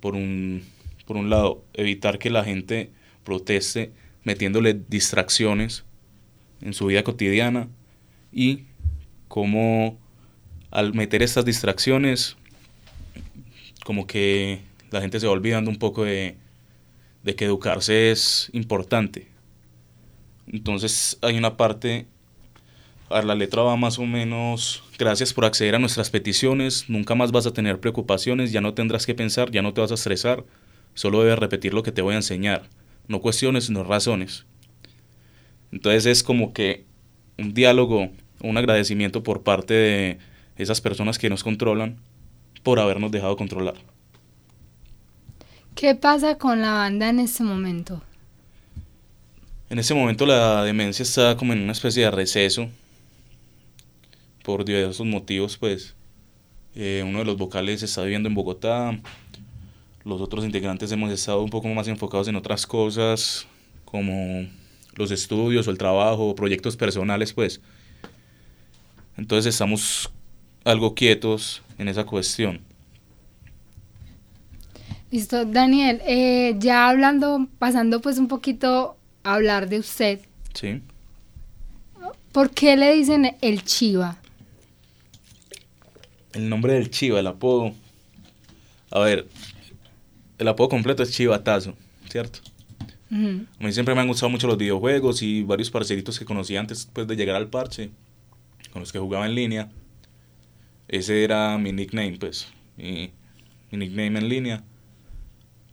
por 0.00 0.16
un, 0.16 0.64
por 1.06 1.16
un 1.16 1.30
lado, 1.30 1.62
evitar 1.74 2.18
que 2.18 2.30
la 2.30 2.42
gente 2.42 2.97
proteste 3.28 3.92
metiéndole 4.24 4.80
distracciones 4.88 5.84
en 6.62 6.72
su 6.72 6.86
vida 6.86 7.04
cotidiana 7.04 7.68
y 8.32 8.64
cómo 9.28 9.98
al 10.70 10.94
meter 10.94 11.22
estas 11.22 11.44
distracciones 11.44 12.36
como 13.84 14.06
que 14.06 14.60
la 14.90 15.02
gente 15.02 15.20
se 15.20 15.26
va 15.26 15.32
olvidando 15.32 15.70
un 15.70 15.76
poco 15.76 16.04
de, 16.04 16.36
de 17.22 17.34
que 17.34 17.44
educarse 17.44 18.10
es 18.10 18.48
importante. 18.54 19.28
Entonces 20.46 21.18
hay 21.20 21.36
una 21.36 21.58
parte, 21.58 22.06
a 23.10 23.20
la 23.20 23.34
letra 23.34 23.62
va 23.62 23.76
más 23.76 23.98
o 23.98 24.06
menos, 24.06 24.82
gracias 24.98 25.34
por 25.34 25.44
acceder 25.44 25.74
a 25.74 25.78
nuestras 25.78 26.08
peticiones, 26.08 26.88
nunca 26.88 27.14
más 27.14 27.30
vas 27.30 27.46
a 27.46 27.52
tener 27.52 27.78
preocupaciones, 27.80 28.52
ya 28.52 28.62
no 28.62 28.72
tendrás 28.72 29.04
que 29.04 29.14
pensar, 29.14 29.50
ya 29.50 29.60
no 29.60 29.74
te 29.74 29.82
vas 29.82 29.90
a 29.90 29.94
estresar, 29.94 30.44
solo 30.94 31.22
debes 31.22 31.38
repetir 31.38 31.74
lo 31.74 31.82
que 31.82 31.92
te 31.92 32.00
voy 32.02 32.14
a 32.14 32.18
enseñar, 32.18 32.68
no 33.08 33.20
cuestiones, 33.20 33.70
no 33.70 33.84
razones. 33.84 34.44
Entonces 35.72 36.06
es 36.06 36.22
como 36.22 36.52
que 36.52 36.84
un 37.38 37.54
diálogo, 37.54 38.10
un 38.40 38.56
agradecimiento 38.56 39.22
por 39.22 39.42
parte 39.42 39.74
de 39.74 40.18
esas 40.56 40.80
personas 40.80 41.18
que 41.18 41.30
nos 41.30 41.42
controlan 41.42 41.98
por 42.62 42.78
habernos 42.78 43.10
dejado 43.10 43.36
controlar. 43.36 43.74
¿Qué 45.74 45.94
pasa 45.94 46.36
con 46.36 46.60
la 46.60 46.72
banda 46.72 47.08
en 47.08 47.20
este 47.20 47.44
momento? 47.44 48.02
En 49.70 49.78
ese 49.78 49.94
momento 49.94 50.26
la 50.26 50.64
demencia 50.64 51.02
está 51.02 51.36
como 51.36 51.52
en 51.52 51.60
una 51.60 51.72
especie 51.72 52.04
de 52.04 52.10
receso. 52.10 52.68
Por 54.42 54.64
diversos 54.64 55.06
motivos, 55.06 55.56
pues 55.58 55.94
eh, 56.74 57.04
uno 57.06 57.18
de 57.20 57.24
los 57.26 57.36
vocales 57.36 57.82
está 57.82 58.02
viviendo 58.02 58.28
en 58.28 58.34
Bogotá. 58.34 58.98
Los 60.08 60.22
otros 60.22 60.42
integrantes 60.42 60.90
hemos 60.90 61.10
estado 61.10 61.42
un 61.42 61.50
poco 61.50 61.68
más 61.68 61.86
enfocados 61.86 62.28
en 62.28 62.36
otras 62.36 62.66
cosas, 62.66 63.46
como 63.84 64.48
los 64.94 65.10
estudios 65.10 65.68
o 65.68 65.70
el 65.70 65.76
trabajo, 65.76 66.34
proyectos 66.34 66.78
personales, 66.78 67.34
pues. 67.34 67.60
Entonces 69.18 69.52
estamos 69.52 70.10
algo 70.64 70.94
quietos 70.94 71.60
en 71.76 71.88
esa 71.88 72.04
cuestión. 72.04 72.62
Listo, 75.10 75.44
Daniel, 75.44 76.00
eh, 76.06 76.54
ya 76.58 76.88
hablando, 76.88 77.46
pasando 77.58 78.00
pues 78.00 78.16
un 78.16 78.28
poquito 78.28 78.96
hablar 79.24 79.68
de 79.68 79.78
usted. 79.78 80.20
Sí. 80.54 80.80
¿Por 82.32 82.48
qué 82.48 82.78
le 82.78 82.94
dicen 82.94 83.36
el 83.42 83.62
Chiva? 83.62 84.16
El 86.32 86.48
nombre 86.48 86.72
del 86.72 86.90
Chiva, 86.90 87.20
el 87.20 87.26
apodo. 87.26 87.74
A 88.90 89.00
ver, 89.00 89.28
el 90.38 90.48
apodo 90.48 90.68
completo 90.68 91.02
es 91.02 91.12
Chivatazo, 91.12 91.74
¿cierto? 92.08 92.40
A 93.10 93.64
mí 93.64 93.72
siempre 93.72 93.94
me 93.94 94.02
han 94.02 94.08
gustado 94.08 94.28
mucho 94.28 94.46
los 94.46 94.58
videojuegos 94.58 95.22
y 95.22 95.42
varios 95.42 95.70
parceritos 95.70 96.18
que 96.18 96.24
conocí 96.24 96.56
antes 96.56 96.88
pues, 96.92 97.06
de 97.06 97.16
llegar 97.16 97.36
al 97.36 97.48
parche, 97.48 97.90
con 98.72 98.80
los 98.80 98.92
que 98.92 98.98
jugaba 98.98 99.26
en 99.26 99.34
línea. 99.34 99.70
Ese 100.88 101.24
era 101.24 101.56
mi 101.58 101.72
nickname, 101.72 102.18
pues, 102.18 102.48
mi, 102.76 103.10
mi 103.70 103.78
nickname 103.78 104.18
en 104.18 104.28
línea. 104.28 104.64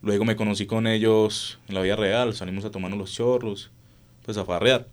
Luego 0.01 0.23
me 0.23 0.35
conocí 0.35 0.65
con 0.65 0.87
ellos 0.87 1.59
en 1.67 1.75
la 1.75 1.81
vida 1.81 1.95
real, 1.95 2.33
salimos 2.33 2.63
a 2.63 2.71
tomarnos 2.71 2.99
los 2.99 3.11
chorros, 3.11 3.71
pues 4.23 4.37
a 4.37 4.45
farrear. 4.45 4.87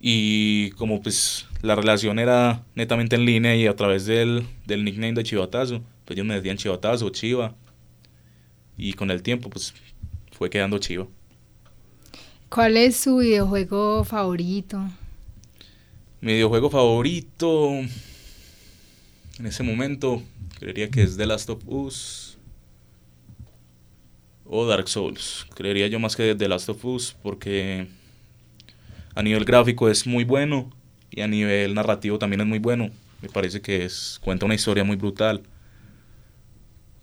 Y 0.00 0.70
como 0.72 1.02
pues 1.02 1.46
la 1.62 1.74
relación 1.74 2.18
era 2.18 2.62
netamente 2.74 3.16
en 3.16 3.24
línea 3.24 3.56
y 3.56 3.66
a 3.66 3.74
través 3.74 4.06
del, 4.06 4.46
del 4.66 4.84
nickname 4.84 5.14
de 5.14 5.24
Chivatazo, 5.24 5.82
pues 6.04 6.16
ellos 6.16 6.26
me 6.26 6.34
decían 6.34 6.56
Chivatazo, 6.56 7.10
Chiva. 7.10 7.54
Y 8.76 8.94
con 8.94 9.10
el 9.10 9.22
tiempo 9.22 9.50
pues 9.50 9.74
fue 10.32 10.50
quedando 10.50 10.78
Chiva. 10.78 11.06
¿Cuál 12.48 12.76
es 12.76 12.96
su 12.96 13.18
videojuego 13.18 14.04
favorito? 14.04 14.80
Mi 16.20 16.34
videojuego 16.34 16.70
favorito 16.70 17.70
en 19.38 19.46
ese 19.46 19.62
momento 19.62 20.22
creería 20.58 20.88
que 20.90 21.02
es 21.02 21.16
The 21.16 21.26
Last 21.26 21.50
of 21.50 21.62
Us 21.66 22.38
o 24.44 24.66
Dark 24.66 24.88
Souls. 24.88 25.46
Creería 25.54 25.88
yo 25.88 25.98
más 25.98 26.16
que 26.16 26.34
The 26.34 26.48
Last 26.48 26.68
of 26.68 26.84
Us 26.84 27.16
porque 27.22 27.88
a 29.14 29.22
nivel 29.22 29.44
gráfico 29.44 29.88
es 29.88 30.06
muy 30.06 30.24
bueno 30.24 30.70
y 31.10 31.20
a 31.20 31.28
nivel 31.28 31.74
narrativo 31.74 32.18
también 32.18 32.40
es 32.40 32.46
muy 32.46 32.58
bueno. 32.58 32.90
Me 33.20 33.28
parece 33.28 33.60
que 33.60 33.84
es 33.84 34.20
cuenta 34.22 34.46
una 34.46 34.54
historia 34.54 34.84
muy 34.84 34.96
brutal 34.96 35.42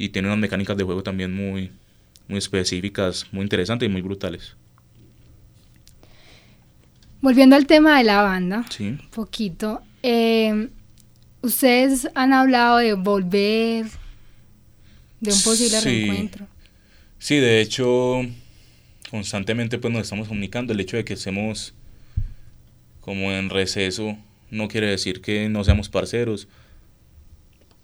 y 0.02 0.10
tiene 0.10 0.28
unas 0.30 0.40
mecánicas 0.40 0.76
de 0.76 0.84
juego 0.84 1.04
también 1.04 1.32
muy 1.32 1.72
muy 2.28 2.40
específicas, 2.40 3.28
muy 3.32 3.44
interesantes 3.44 3.88
y 3.88 3.92
muy 3.92 4.02
brutales. 4.02 4.56
Volviendo 7.22 7.56
al 7.56 7.68
tema 7.68 8.00
de 8.00 8.04
la 8.06 8.24
banda, 8.24 8.66
sí. 8.70 8.98
poquito. 9.14 9.84
Eh, 10.02 10.70
ustedes 11.42 12.10
han 12.16 12.34
hablado 12.34 12.78
de 12.78 12.94
volver, 12.94 13.86
de 15.20 15.32
un 15.34 15.42
posible 15.42 15.80
reencuentro. 15.82 16.48
Sí, 17.20 17.36
de 17.36 17.62
hecho, 17.62 18.22
constantemente 19.12 19.78
pues 19.78 19.94
nos 19.94 20.04
estamos 20.04 20.28
comunicando. 20.28 20.74
El 20.74 20.80
hecho 20.80 20.98
de 20.98 21.06
que 21.06 21.14
estemos 21.14 21.76
como 23.02 23.32
en 23.32 23.52
receso 23.52 24.18
no 24.50 24.68
quiere 24.68 24.88
decir 24.88 25.22
que 25.22 25.48
no 25.48 25.64
seamos 25.64 25.90
parceros. 25.90 26.48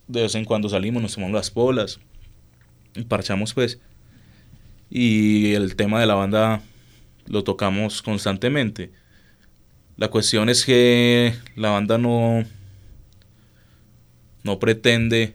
De 0.07 0.21
vez 0.21 0.33
en 0.33 0.45
cuando 0.45 0.69
salimos, 0.69 1.03
nos 1.03 1.13
tomamos 1.13 1.35
las 1.35 1.51
polas 1.51 1.99
y 2.95 3.03
parchamos 3.03 3.53
pues. 3.53 3.79
Y 4.89 5.53
el 5.53 5.75
tema 5.75 5.99
de 5.99 6.05
la 6.05 6.15
banda 6.15 6.61
lo 7.25 7.43
tocamos 7.43 8.01
constantemente. 8.01 8.91
La 9.97 10.09
cuestión 10.09 10.49
es 10.49 10.65
que 10.65 11.33
la 11.55 11.71
banda 11.71 11.97
no, 11.97 12.43
no 14.43 14.59
pretende, 14.59 15.33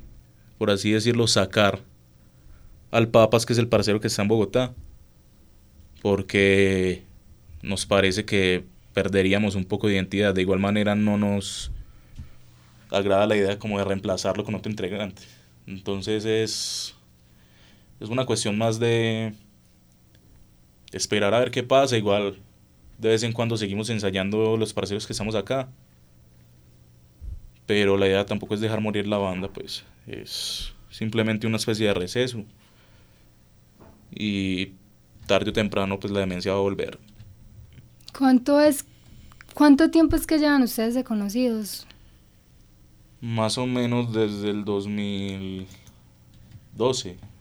por 0.58 0.70
así 0.70 0.92
decirlo, 0.92 1.26
sacar 1.26 1.80
al 2.92 3.08
Papas, 3.08 3.44
que 3.44 3.54
es 3.54 3.58
el 3.58 3.68
parcero 3.68 4.00
que 4.00 4.06
está 4.06 4.22
en 4.22 4.28
Bogotá, 4.28 4.72
porque 6.00 7.02
nos 7.62 7.86
parece 7.86 8.24
que 8.24 8.64
perderíamos 8.92 9.54
un 9.54 9.64
poco 9.64 9.88
de 9.88 9.94
identidad. 9.94 10.34
De 10.34 10.42
igual 10.42 10.60
manera 10.60 10.94
no 10.94 11.16
nos 11.18 11.72
agrada 12.90 13.26
la 13.26 13.36
idea 13.36 13.58
como 13.58 13.78
de 13.78 13.84
reemplazarlo 13.84 14.44
con 14.44 14.54
otro 14.54 14.70
integrante. 14.70 15.22
Entonces 15.66 16.24
es, 16.24 16.94
es 18.02 18.10
una 18.10 18.26
cuestión 18.26 18.58
más 18.58 18.78
de 18.80 19.32
esperar 20.90 21.32
a 21.34 21.38
ver 21.38 21.52
qué 21.52 21.62
pasa. 21.62 21.96
Igual 21.96 22.40
de 22.98 23.08
vez 23.08 23.22
en 23.22 23.32
cuando 23.32 23.56
seguimos 23.56 23.88
ensayando 23.90 24.56
los 24.56 24.72
parceros 24.72 25.06
que 25.06 25.12
estamos 25.12 25.36
acá. 25.36 25.68
Pero 27.66 27.96
la 27.96 28.08
idea 28.08 28.26
tampoco 28.26 28.54
es 28.54 28.60
dejar 28.60 28.80
morir 28.80 29.06
la 29.06 29.18
banda, 29.18 29.46
pues 29.48 29.84
es 30.06 30.72
simplemente 30.90 31.46
una 31.46 31.58
especie 31.58 31.86
de 31.86 31.94
receso 31.94 32.44
y 34.10 34.72
tarde 35.26 35.50
o 35.50 35.52
temprano 35.52 36.00
pues 36.00 36.12
la 36.12 36.20
demencia 36.20 36.52
va 36.52 36.58
a 36.58 36.62
volver. 36.62 36.98
¿Cuánto 38.16 38.60
es 38.60 38.84
cuánto 39.54 39.90
tiempo 39.90 40.16
es 40.16 40.26
que 40.26 40.38
llevan 40.38 40.62
ustedes 40.62 40.94
de 40.94 41.04
conocidos? 41.04 41.86
Más 43.20 43.58
o 43.58 43.66
menos 43.66 44.12
desde 44.12 44.50
el 44.50 44.64
2012. 44.64 47.31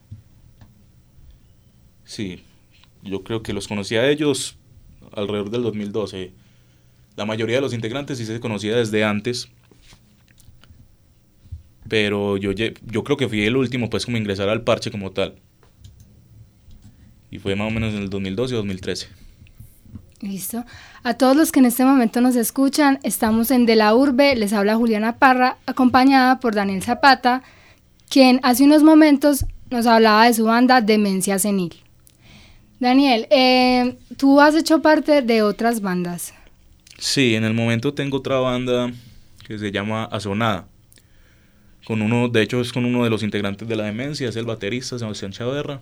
Sí, 2.11 2.43
yo 3.03 3.23
creo 3.23 3.41
que 3.41 3.53
los 3.53 3.69
conocí 3.69 3.95
a 3.95 4.09
ellos 4.09 4.57
alrededor 5.13 5.49
del 5.49 5.63
2012. 5.63 6.33
La 7.15 7.23
mayoría 7.23 7.55
de 7.55 7.61
los 7.61 7.73
integrantes 7.73 8.17
sí 8.17 8.25
se 8.25 8.41
conocía 8.41 8.75
desde 8.75 9.05
antes. 9.05 9.47
Pero 11.87 12.35
yo, 12.35 12.51
yo 12.51 13.03
creo 13.05 13.15
que 13.15 13.29
fui 13.29 13.45
el 13.45 13.55
último 13.55 13.89
pues 13.89 14.03
como 14.03 14.17
ingresar 14.17 14.49
al 14.49 14.65
parche 14.65 14.91
como 14.91 15.11
tal. 15.11 15.35
Y 17.29 17.39
fue 17.39 17.55
más 17.55 17.69
o 17.69 17.71
menos 17.71 17.93
en 17.93 18.01
el 18.01 18.09
2012 18.09 18.55
o 18.55 18.57
2013. 18.57 19.07
Listo. 20.19 20.65
A 21.03 21.13
todos 21.13 21.37
los 21.37 21.53
que 21.53 21.59
en 21.59 21.65
este 21.67 21.85
momento 21.85 22.19
nos 22.19 22.35
escuchan, 22.35 22.99
estamos 23.03 23.51
en 23.51 23.65
De 23.65 23.77
la 23.77 23.95
Urbe, 23.95 24.35
les 24.35 24.51
habla 24.51 24.75
Juliana 24.75 25.17
Parra, 25.17 25.59
acompañada 25.65 26.41
por 26.41 26.55
Daniel 26.55 26.83
Zapata, 26.83 27.41
quien 28.09 28.41
hace 28.43 28.65
unos 28.65 28.83
momentos 28.83 29.45
nos 29.69 29.87
hablaba 29.87 30.25
de 30.25 30.33
su 30.33 30.43
banda 30.43 30.81
Demencia 30.81 31.39
Senil. 31.39 31.81
Daniel, 32.81 33.27
eh, 33.29 33.95
tú 34.17 34.41
has 34.41 34.55
hecho 34.55 34.81
parte 34.81 35.21
de 35.21 35.43
otras 35.43 35.81
bandas. 35.81 36.33
Sí, 36.97 37.35
en 37.35 37.43
el 37.43 37.53
momento 37.53 37.93
tengo 37.93 38.17
otra 38.17 38.39
banda 38.39 38.91
que 39.47 39.59
se 39.59 39.71
llama 39.71 40.05
Azonada. 40.05 40.67
Con 41.85 42.01
uno, 42.01 42.27
de 42.27 42.41
hecho 42.41 42.59
es 42.59 42.73
con 42.73 42.85
uno 42.85 43.03
de 43.03 43.11
los 43.11 43.21
integrantes 43.21 43.67
de 43.67 43.75
la 43.75 43.83
demencia, 43.83 44.27
es 44.27 44.35
el 44.35 44.45
baterista 44.45 44.97
Sebastián 44.97 45.31
Chaverra. 45.31 45.79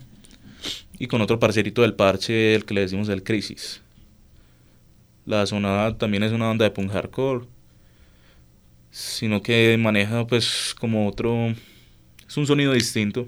Y 1.00 1.08
con 1.08 1.22
otro 1.22 1.40
parcerito 1.40 1.84
del 1.84 1.94
parche, 1.94 2.54
el 2.54 2.66
que 2.66 2.74
le 2.74 2.82
decimos 2.82 3.08
el 3.08 3.24
Crisis. 3.24 3.80
La 5.26 5.44
Azonada 5.44 5.98
también 5.98 6.24
es 6.24 6.34
una 6.34 6.48
banda 6.48 6.66
de 6.66 6.72
punk 6.72 6.92
hardcore. 6.92 7.46
Sino 8.92 9.42
que 9.42 9.78
maneja 9.80 10.28
pues 10.28 10.76
como 10.78 11.08
otro... 11.08 11.56
Es 12.28 12.36
un 12.36 12.46
sonido 12.46 12.74
distinto. 12.74 13.26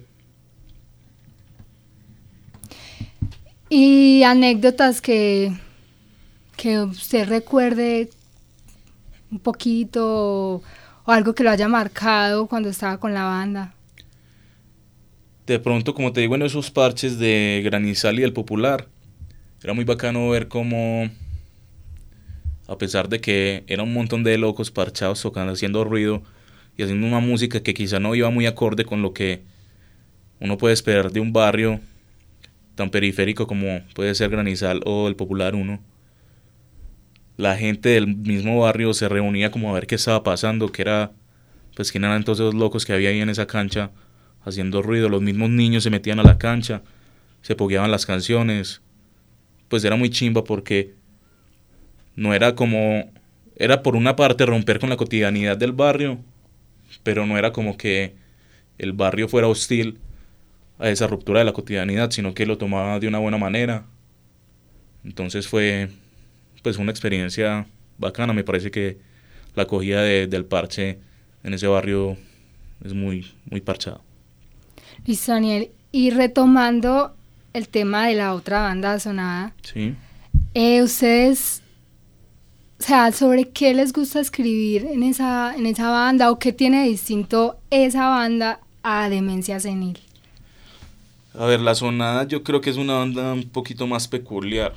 Y 3.73 4.23
anécdotas 4.23 4.99
que, 4.99 5.53
que 6.57 6.77
usted 6.81 7.25
recuerde 7.29 8.09
un 9.31 9.39
poquito 9.39 10.01
o, 10.05 10.63
algo 11.05 11.33
que 11.33 11.45
lo 11.45 11.51
haya 11.51 11.69
marcado 11.69 12.47
cuando 12.47 12.67
estaba 12.67 12.99
con 12.99 13.13
la 13.13 13.23
banda. 13.23 13.73
De 15.47 15.57
pronto, 15.57 15.93
como 15.93 16.11
te 16.11 16.19
digo, 16.19 16.35
en 16.35 16.41
esos 16.41 16.69
parches 16.69 17.17
de 17.17 17.61
Granizal 17.63 18.19
y 18.19 18.23
el 18.23 18.33
Popular, 18.33 18.89
era 19.63 19.73
muy 19.73 19.85
bacano 19.85 20.29
ver 20.29 20.49
cómo, 20.49 21.09
a 22.67 22.77
pesar 22.77 23.07
de 23.07 23.21
que 23.21 23.63
era 23.67 23.83
un 23.83 23.93
montón 23.93 24.25
de 24.25 24.37
locos 24.37 24.69
parchados 24.69 25.21
tocando, 25.21 25.53
haciendo 25.53 25.85
ruido 25.85 26.23
y 26.75 26.83
haciendo 26.83 27.07
una 27.07 27.21
música 27.21 27.63
que 27.63 27.73
quizá 27.73 28.01
no 28.01 28.15
iba 28.15 28.29
muy 28.31 28.47
acorde 28.47 28.83
con 28.83 29.01
lo 29.01 29.13
que 29.13 29.43
uno 30.41 30.57
puede 30.57 30.73
esperar 30.73 31.13
de 31.13 31.21
un 31.21 31.31
barrio 31.31 31.79
tan 32.81 32.89
periférico 32.89 33.45
como 33.45 33.81
puede 33.93 34.15
ser 34.15 34.31
Granizal 34.31 34.81
o 34.85 35.07
el 35.07 35.15
Popular 35.15 35.53
1, 35.53 35.79
la 37.37 37.55
gente 37.55 37.89
del 37.89 38.07
mismo 38.07 38.59
barrio 38.59 38.95
se 38.95 39.07
reunía 39.07 39.51
como 39.51 39.69
a 39.69 39.73
ver 39.73 39.85
qué 39.85 39.95
estaba 39.95 40.23
pasando, 40.23 40.71
que 40.71 40.81
era, 40.81 41.11
pues 41.75 41.91
quién 41.91 42.03
eran 42.05 42.17
entonces 42.17 42.43
los 42.43 42.55
locos 42.55 42.83
que 42.83 42.93
había 42.93 43.09
ahí 43.09 43.21
en 43.21 43.29
esa 43.29 43.45
cancha 43.45 43.91
haciendo 44.43 44.81
ruido, 44.81 45.09
los 45.09 45.21
mismos 45.21 45.51
niños 45.51 45.83
se 45.83 45.91
metían 45.91 46.19
a 46.19 46.23
la 46.23 46.39
cancha, 46.39 46.81
se 47.43 47.55
pogueaban 47.55 47.91
las 47.91 48.07
canciones, 48.07 48.81
pues 49.67 49.83
era 49.83 49.95
muy 49.95 50.09
chimba 50.09 50.43
porque 50.43 50.95
no 52.15 52.33
era 52.33 52.55
como, 52.55 53.11
era 53.57 53.83
por 53.83 53.95
una 53.95 54.15
parte 54.15 54.47
romper 54.47 54.79
con 54.79 54.89
la 54.89 54.97
cotidianidad 54.97 55.55
del 55.55 55.71
barrio, 55.71 56.17
pero 57.03 57.27
no 57.27 57.37
era 57.37 57.51
como 57.51 57.77
que 57.77 58.15
el 58.79 58.93
barrio 58.93 59.27
fuera 59.27 59.47
hostil 59.47 59.99
a 60.81 60.89
esa 60.89 61.07
ruptura 61.07 61.39
de 61.39 61.45
la 61.45 61.53
cotidianidad, 61.53 62.11
sino 62.11 62.33
que 62.33 62.45
lo 62.45 62.57
tomaba 62.57 62.99
de 62.99 63.07
una 63.07 63.19
buena 63.19 63.37
manera. 63.37 63.85
Entonces 65.03 65.47
fue 65.47 65.89
pues 66.63 66.77
una 66.77 66.91
experiencia 66.91 67.67
bacana, 67.97 68.33
me 68.33 68.43
parece 68.43 68.71
que 68.71 68.97
la 69.55 69.63
acogida 69.63 70.01
de, 70.01 70.27
del 70.27 70.45
parche 70.45 70.99
en 71.43 71.53
ese 71.53 71.67
barrio 71.67 72.17
es 72.83 72.93
muy, 72.93 73.31
muy 73.49 73.61
parchado. 73.61 74.01
Listo, 75.05 75.31
Daniel. 75.31 75.71
Y 75.91 76.11
retomando 76.11 77.15
el 77.53 77.67
tema 77.67 78.07
de 78.07 78.15
la 78.15 78.33
otra 78.33 78.61
banda 78.61 78.99
sonada, 78.99 79.53
Sí. 79.63 79.95
eh, 80.53 80.81
ustedes, 80.83 81.61
o 82.79 82.83
sea, 82.83 83.11
¿sobre 83.11 83.49
qué 83.49 83.73
les 83.73 83.91
gusta 83.91 84.19
escribir 84.19 84.85
en 84.85 85.03
esa, 85.03 85.53
en 85.55 85.65
esa 85.65 85.89
banda 85.89 86.31
o 86.31 86.39
qué 86.39 86.53
tiene 86.53 86.83
de 86.83 86.89
distinto 86.89 87.57
esa 87.69 88.07
banda 88.07 88.61
a 88.83 89.09
Demencia 89.09 89.59
Senil? 89.59 89.99
A 91.33 91.45
ver, 91.45 91.61
La 91.61 91.75
Sonada 91.75 92.27
yo 92.27 92.43
creo 92.43 92.59
que 92.59 92.69
es 92.69 92.77
una 92.77 92.95
banda 92.95 93.33
un 93.33 93.49
poquito 93.49 93.87
más 93.87 94.07
peculiar. 94.07 94.73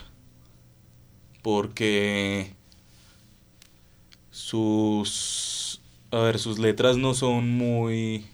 Porque 1.42 2.54
sus. 4.30 5.80
A 6.10 6.18
ver, 6.20 6.38
sus 6.38 6.58
letras 6.58 6.96
no 6.96 7.12
son 7.14 7.50
muy. 7.50 8.24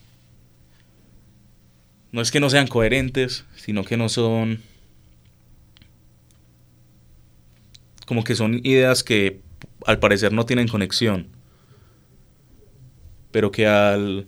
No 2.11 2.21
es 2.21 2.29
que 2.29 2.39
no 2.39 2.49
sean 2.49 2.67
coherentes, 2.67 3.45
sino 3.55 3.83
que 3.83 3.97
no 3.97 4.07
son. 4.07 4.61
Como 8.05 8.23
que 8.23 8.35
son 8.35 8.59
ideas 8.63 9.03
que 9.03 9.41
al 9.85 9.99
parecer 9.99 10.31
no 10.31 10.45
tienen 10.45 10.67
conexión. 10.67 11.27
Pero 13.31 13.51
que 13.51 13.65
al, 13.65 14.27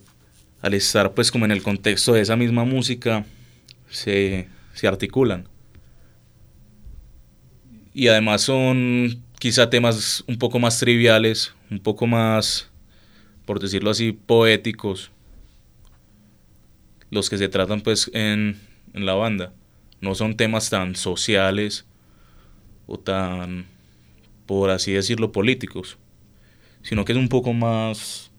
al 0.61 0.73
estar 0.73 1.13
pues 1.13 1.31
como 1.31 1.45
en 1.45 1.51
el 1.51 1.61
contexto 1.61 2.13
de 2.13 2.21
esa 2.21 2.35
misma 2.35 2.63
música 2.63 3.25
se, 3.93 4.49
se 4.73 4.87
articulan. 4.87 5.47
Y 7.93 8.07
además 8.07 8.41
son 8.41 9.23
quizá 9.39 9.69
temas 9.69 10.23
un 10.27 10.37
poco 10.37 10.59
más 10.59 10.79
triviales, 10.79 11.53
un 11.69 11.79
poco 11.79 12.07
más, 12.07 12.69
por 13.45 13.59
decirlo 13.59 13.91
así, 13.91 14.11
poéticos, 14.11 15.11
los 17.11 17.29
que 17.29 17.37
se 17.37 17.49
tratan 17.49 17.81
pues 17.81 18.09
en, 18.13 18.59
en 18.93 19.05
la 19.05 19.13
banda. 19.13 19.53
No 20.01 20.15
son 20.15 20.35
temas 20.35 20.69
tan 20.69 20.95
sociales 20.95 21.85
o 22.87 22.97
tan, 22.97 23.65
por 24.47 24.71
así 24.71 24.91
decirlo, 24.91 25.31
políticos, 25.31 25.97
sino 26.81 27.05
que 27.05 27.11
es 27.13 27.17
un 27.17 27.29
poco 27.29 27.53
más 27.53 28.31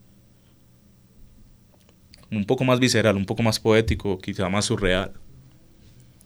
un 2.31 2.45
poco 2.45 2.65
más 2.65 2.81
visceral, 2.81 3.17
un 3.17 3.27
poco 3.27 3.43
más 3.45 3.61
poético, 3.61 4.19
quizá 4.19 4.49
más 4.49 4.65
surreal. 4.65 5.13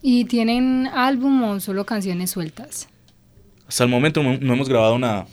¿Y 0.01 0.25
tienen 0.25 0.87
álbum 0.87 1.43
o 1.43 1.59
solo 1.59 1.85
canciones 1.85 2.31
sueltas? 2.31 2.87
Hasta 3.67 3.83
el 3.83 3.89
momento 3.89 4.23
no, 4.23 4.37
no 4.37 4.53
hemos 4.53 4.69
grabado 4.69 4.97
nada. 4.97 5.27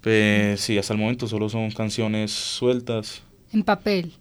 Pues, 0.00 0.60
sí, 0.60 0.78
hasta 0.78 0.92
el 0.92 1.00
momento 1.00 1.26
solo 1.26 1.48
son 1.48 1.70
canciones 1.70 2.30
sueltas. 2.30 3.22
En 3.52 3.62
papel. 3.62 4.12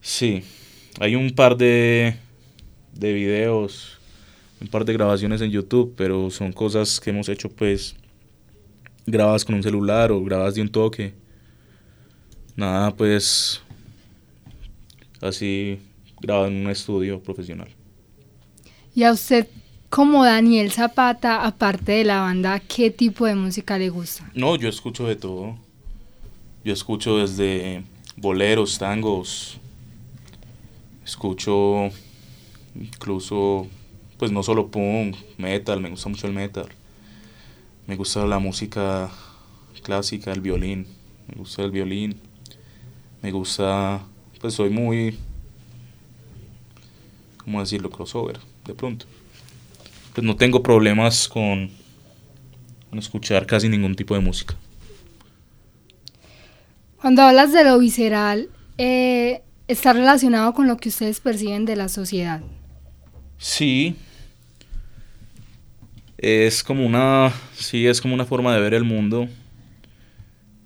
Sí, 0.00 0.42
hay 1.00 1.14
un 1.14 1.30
par 1.30 1.56
de, 1.56 2.16
de 2.92 3.12
videos, 3.12 3.98
un 4.60 4.68
par 4.68 4.84
de 4.84 4.92
grabaciones 4.92 5.40
en 5.40 5.50
YouTube, 5.50 5.94
pero 5.96 6.30
son 6.30 6.52
cosas 6.52 7.00
que 7.00 7.10
hemos 7.10 7.28
hecho 7.28 7.48
pues 7.48 7.96
grabadas 9.06 9.44
con 9.44 9.54
un 9.54 9.62
celular 9.62 10.12
o 10.12 10.22
grabadas 10.22 10.54
de 10.54 10.62
un 10.62 10.68
toque. 10.68 11.14
Nada 12.56 12.94
pues 12.94 13.62
así 15.20 15.78
grabado 16.20 16.46
en 16.46 16.64
un 16.64 16.70
estudio 16.70 17.20
profesional. 17.22 17.68
¿Y 18.94 19.02
a 19.02 19.12
usted, 19.12 19.48
como 19.90 20.24
Daniel 20.24 20.70
Zapata, 20.70 21.44
aparte 21.44 21.92
de 21.92 22.04
la 22.04 22.20
banda, 22.20 22.60
qué 22.60 22.90
tipo 22.90 23.26
de 23.26 23.34
música 23.34 23.76
le 23.76 23.88
gusta? 23.90 24.30
No, 24.34 24.54
yo 24.54 24.68
escucho 24.68 25.06
de 25.08 25.16
todo. 25.16 25.56
Yo 26.64 26.72
escucho 26.72 27.18
desde 27.18 27.82
boleros, 28.16 28.78
tangos. 28.78 29.58
Escucho 31.04 31.90
incluso, 32.80 33.66
pues 34.16 34.30
no 34.30 34.42
solo 34.44 34.68
punk, 34.68 35.16
metal, 35.38 35.80
me 35.80 35.90
gusta 35.90 36.08
mucho 36.08 36.28
el 36.28 36.32
metal. 36.32 36.68
Me 37.88 37.96
gusta 37.96 38.24
la 38.26 38.38
música 38.38 39.10
clásica, 39.82 40.32
el 40.32 40.40
violín. 40.40 40.86
Me 41.26 41.34
gusta 41.34 41.62
el 41.62 41.72
violín. 41.72 42.20
Me 43.22 43.32
gusta, 43.32 44.02
pues 44.40 44.54
soy 44.54 44.70
muy, 44.70 45.18
¿cómo 47.44 47.60
decirlo? 47.60 47.90
Crossover, 47.90 48.38
de 48.66 48.74
pronto. 48.74 49.06
Pues 50.14 50.26
no 50.26 50.36
tengo 50.36 50.62
problemas 50.62 51.28
con, 51.28 51.70
con 52.90 52.98
escuchar 52.98 53.46
casi 53.46 53.68
ningún 53.68 53.94
tipo 53.94 54.14
de 54.14 54.20
música. 54.20 54.56
Cuando 57.00 57.22
hablas 57.22 57.52
de 57.52 57.64
lo 57.64 57.78
visceral, 57.78 58.48
eh, 58.78 59.42
está 59.68 59.92
relacionado 59.92 60.54
con 60.54 60.66
lo 60.66 60.76
que 60.78 60.88
ustedes 60.88 61.20
perciben 61.20 61.64
de 61.64 61.76
la 61.76 61.88
sociedad. 61.88 62.40
Sí. 63.36 63.96
Es 66.16 66.62
como 66.62 66.86
una. 66.86 67.32
Sí, 67.54 67.86
es 67.86 68.00
como 68.00 68.14
una 68.14 68.24
forma 68.24 68.54
de 68.54 68.60
ver 68.60 68.72
el 68.72 68.84
mundo. 68.84 69.28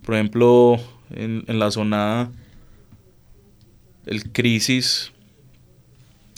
Por 0.05 0.15
ejemplo, 0.15 0.77
en, 1.11 1.45
en 1.49 1.59
la 1.59 1.71
zona. 1.71 2.31
El 4.07 4.31
Crisis. 4.31 5.11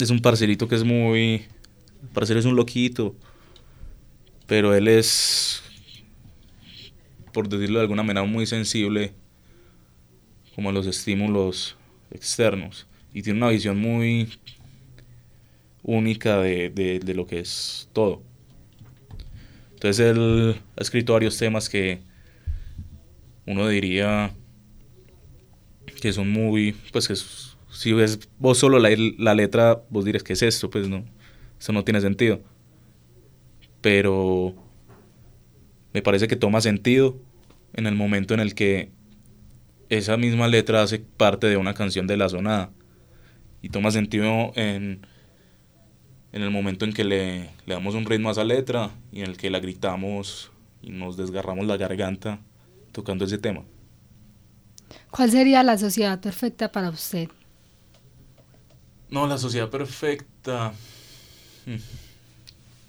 Es 0.01 0.11
un 0.11 0.21
parcerito 0.21 0.69
que 0.69 0.75
es 0.75 0.85
muy. 0.85 1.47
El 2.03 2.09
parcero 2.13 2.41
es 2.41 2.47
un 2.47 2.57
loquito. 2.57 3.15
Pero 4.47 4.75
él 4.75 4.89
es. 4.89 5.63
Por 7.33 7.49
decirlo 7.49 7.79
de 7.79 7.83
alguna 7.83 8.03
manera, 8.03 8.25
muy 8.25 8.47
sensible. 8.47 9.13
Como 10.55 10.71
a 10.71 10.73
los 10.73 10.87
estímulos 10.87 11.77
externos. 12.11 12.87
Y 13.13 13.23
tiene 13.23 13.39
una 13.39 13.51
visión 13.51 13.79
muy 13.79 14.29
única 15.83 16.39
de, 16.39 16.71
de, 16.71 17.01
de 17.01 17.15
lo 17.15 17.27
que 17.27 17.41
es 17.41 17.89
todo. 17.93 18.23
Entonces 19.75 20.15
él 20.15 20.61
ha 20.77 20.83
escrito 20.83 21.15
varios 21.15 21.39
temas 21.39 21.69
que 21.69 22.03
uno 23.47 23.67
diría 23.67 24.33
que 26.01 26.13
son 26.13 26.31
muy, 26.31 26.73
pues 26.93 27.09
que 27.09 27.15
si 27.71 27.93
ves 27.93 28.29
vos 28.39 28.59
solo 28.59 28.79
la, 28.79 28.91
la 29.19 29.35
letra, 29.35 29.83
vos 29.91 30.05
dirás 30.05 30.23
que 30.23 30.33
es 30.35 30.43
esto, 30.43 30.71
pues 30.71 30.89
no, 30.89 31.05
eso 31.59 31.73
no 31.73 31.85
tiene 31.85 32.01
sentido. 32.01 32.41
Pero 33.81 34.55
me 35.93 36.03
parece 36.03 36.29
que 36.29 36.37
toma 36.37 36.61
sentido 36.61 37.17
en 37.73 37.87
el 37.87 37.95
momento 37.95 38.35
en 38.35 38.41
el 38.41 38.55
que 38.55 38.91
esa 39.89 40.17
misma 40.17 40.49
letra 40.49 40.83
hace 40.83 40.99
parte 41.01 41.49
de 41.49 41.57
una 41.57 41.75
canción 41.75 42.07
de 42.07 42.17
la 42.17 42.29
sonada. 42.29 42.71
Y 43.63 43.69
toma 43.69 43.91
sentido 43.91 44.53
en, 44.55 45.07
en 46.33 46.43
el 46.43 46.51
momento 46.51 46.85
en 46.85 46.93
que 46.93 47.05
le, 47.05 47.51
le 47.67 47.75
damos 47.75 47.95
un 47.95 48.07
ritmo 48.07 48.29
a 48.29 48.33
esa 48.33 48.45
letra 48.45 48.91
y 49.13 49.21
en 49.21 49.31
el 49.31 49.37
que 49.37 49.51
la 49.51 49.61
gritamos 49.61 50.51
y 50.83 50.91
nos 50.91 51.17
desgarramos 51.17 51.67
la 51.67 51.77
garganta 51.77 52.41
tocando 52.93 53.25
ese 53.25 53.39
tema. 53.39 53.63
¿Cuál 55.11 55.31
sería 55.31 55.63
la 55.63 55.77
sociedad 55.77 56.21
perfecta 56.21 56.73
para 56.73 56.91
usted? 56.91 57.29
No, 59.11 59.27
la 59.27 59.39
sociedad 59.39 59.69
perfecta. 59.71 60.73
Hmm. 61.67 61.77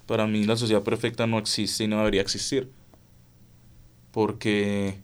Para 0.06 0.28
mí 0.28 0.44
la 0.44 0.56
sociedad 0.56 0.84
perfecta 0.84 1.26
no 1.26 1.40
existe 1.40 1.84
y 1.84 1.88
no 1.88 1.98
debería 1.98 2.22
existir. 2.22 2.70
Porque 4.12 4.96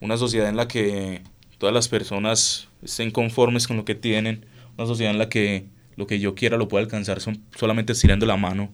una 0.00 0.16
sociedad 0.16 0.48
en 0.48 0.56
la 0.56 0.68
que 0.68 1.22
todas 1.58 1.74
las 1.74 1.88
personas 1.88 2.68
estén 2.82 3.10
conformes 3.10 3.66
con 3.66 3.76
lo 3.76 3.84
que 3.84 3.94
tienen, 3.94 4.46
una 4.76 4.86
sociedad 4.86 5.12
en 5.12 5.18
la 5.18 5.28
que 5.28 5.66
lo 5.96 6.06
que 6.06 6.18
yo 6.20 6.34
quiera 6.34 6.56
lo 6.56 6.68
pueda 6.68 6.82
alcanzar 6.82 7.20
son, 7.20 7.42
solamente 7.56 7.92
estirando 7.92 8.24
la 8.24 8.36
mano, 8.36 8.72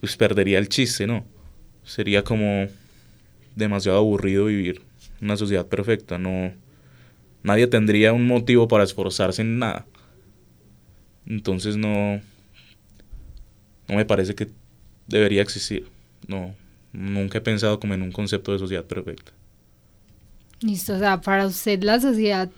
pues 0.00 0.16
perdería 0.16 0.58
el 0.58 0.68
chiste, 0.68 1.06
¿no? 1.06 1.24
Sería 1.84 2.22
como 2.22 2.68
demasiado 3.56 3.98
aburrido 3.98 4.46
vivir 4.46 4.82
una 5.20 5.36
sociedad 5.36 5.66
perfecta, 5.66 6.18
no 6.18 6.52
nadie 7.42 7.66
tendría 7.66 8.12
un 8.12 8.26
motivo 8.26 8.68
para 8.68 8.84
esforzarse 8.84 9.42
en 9.42 9.58
nada. 9.58 9.86
Entonces 11.26 11.76
no 11.76 12.20
no 13.88 13.96
me 13.96 14.04
parece 14.04 14.34
que 14.34 14.48
debería 15.06 15.42
existir. 15.42 15.88
No, 16.26 16.54
nunca 16.92 17.38
he 17.38 17.40
pensado 17.40 17.78
como 17.80 17.94
en 17.94 18.02
un 18.02 18.12
concepto 18.12 18.52
de 18.52 18.58
sociedad 18.58 18.84
perfecta. 18.84 19.32
Listo, 20.60 20.94
o 20.94 20.98
sea, 20.98 21.20
para 21.20 21.46
usted 21.46 21.82
la 21.82 22.00
sociedad 22.00 22.50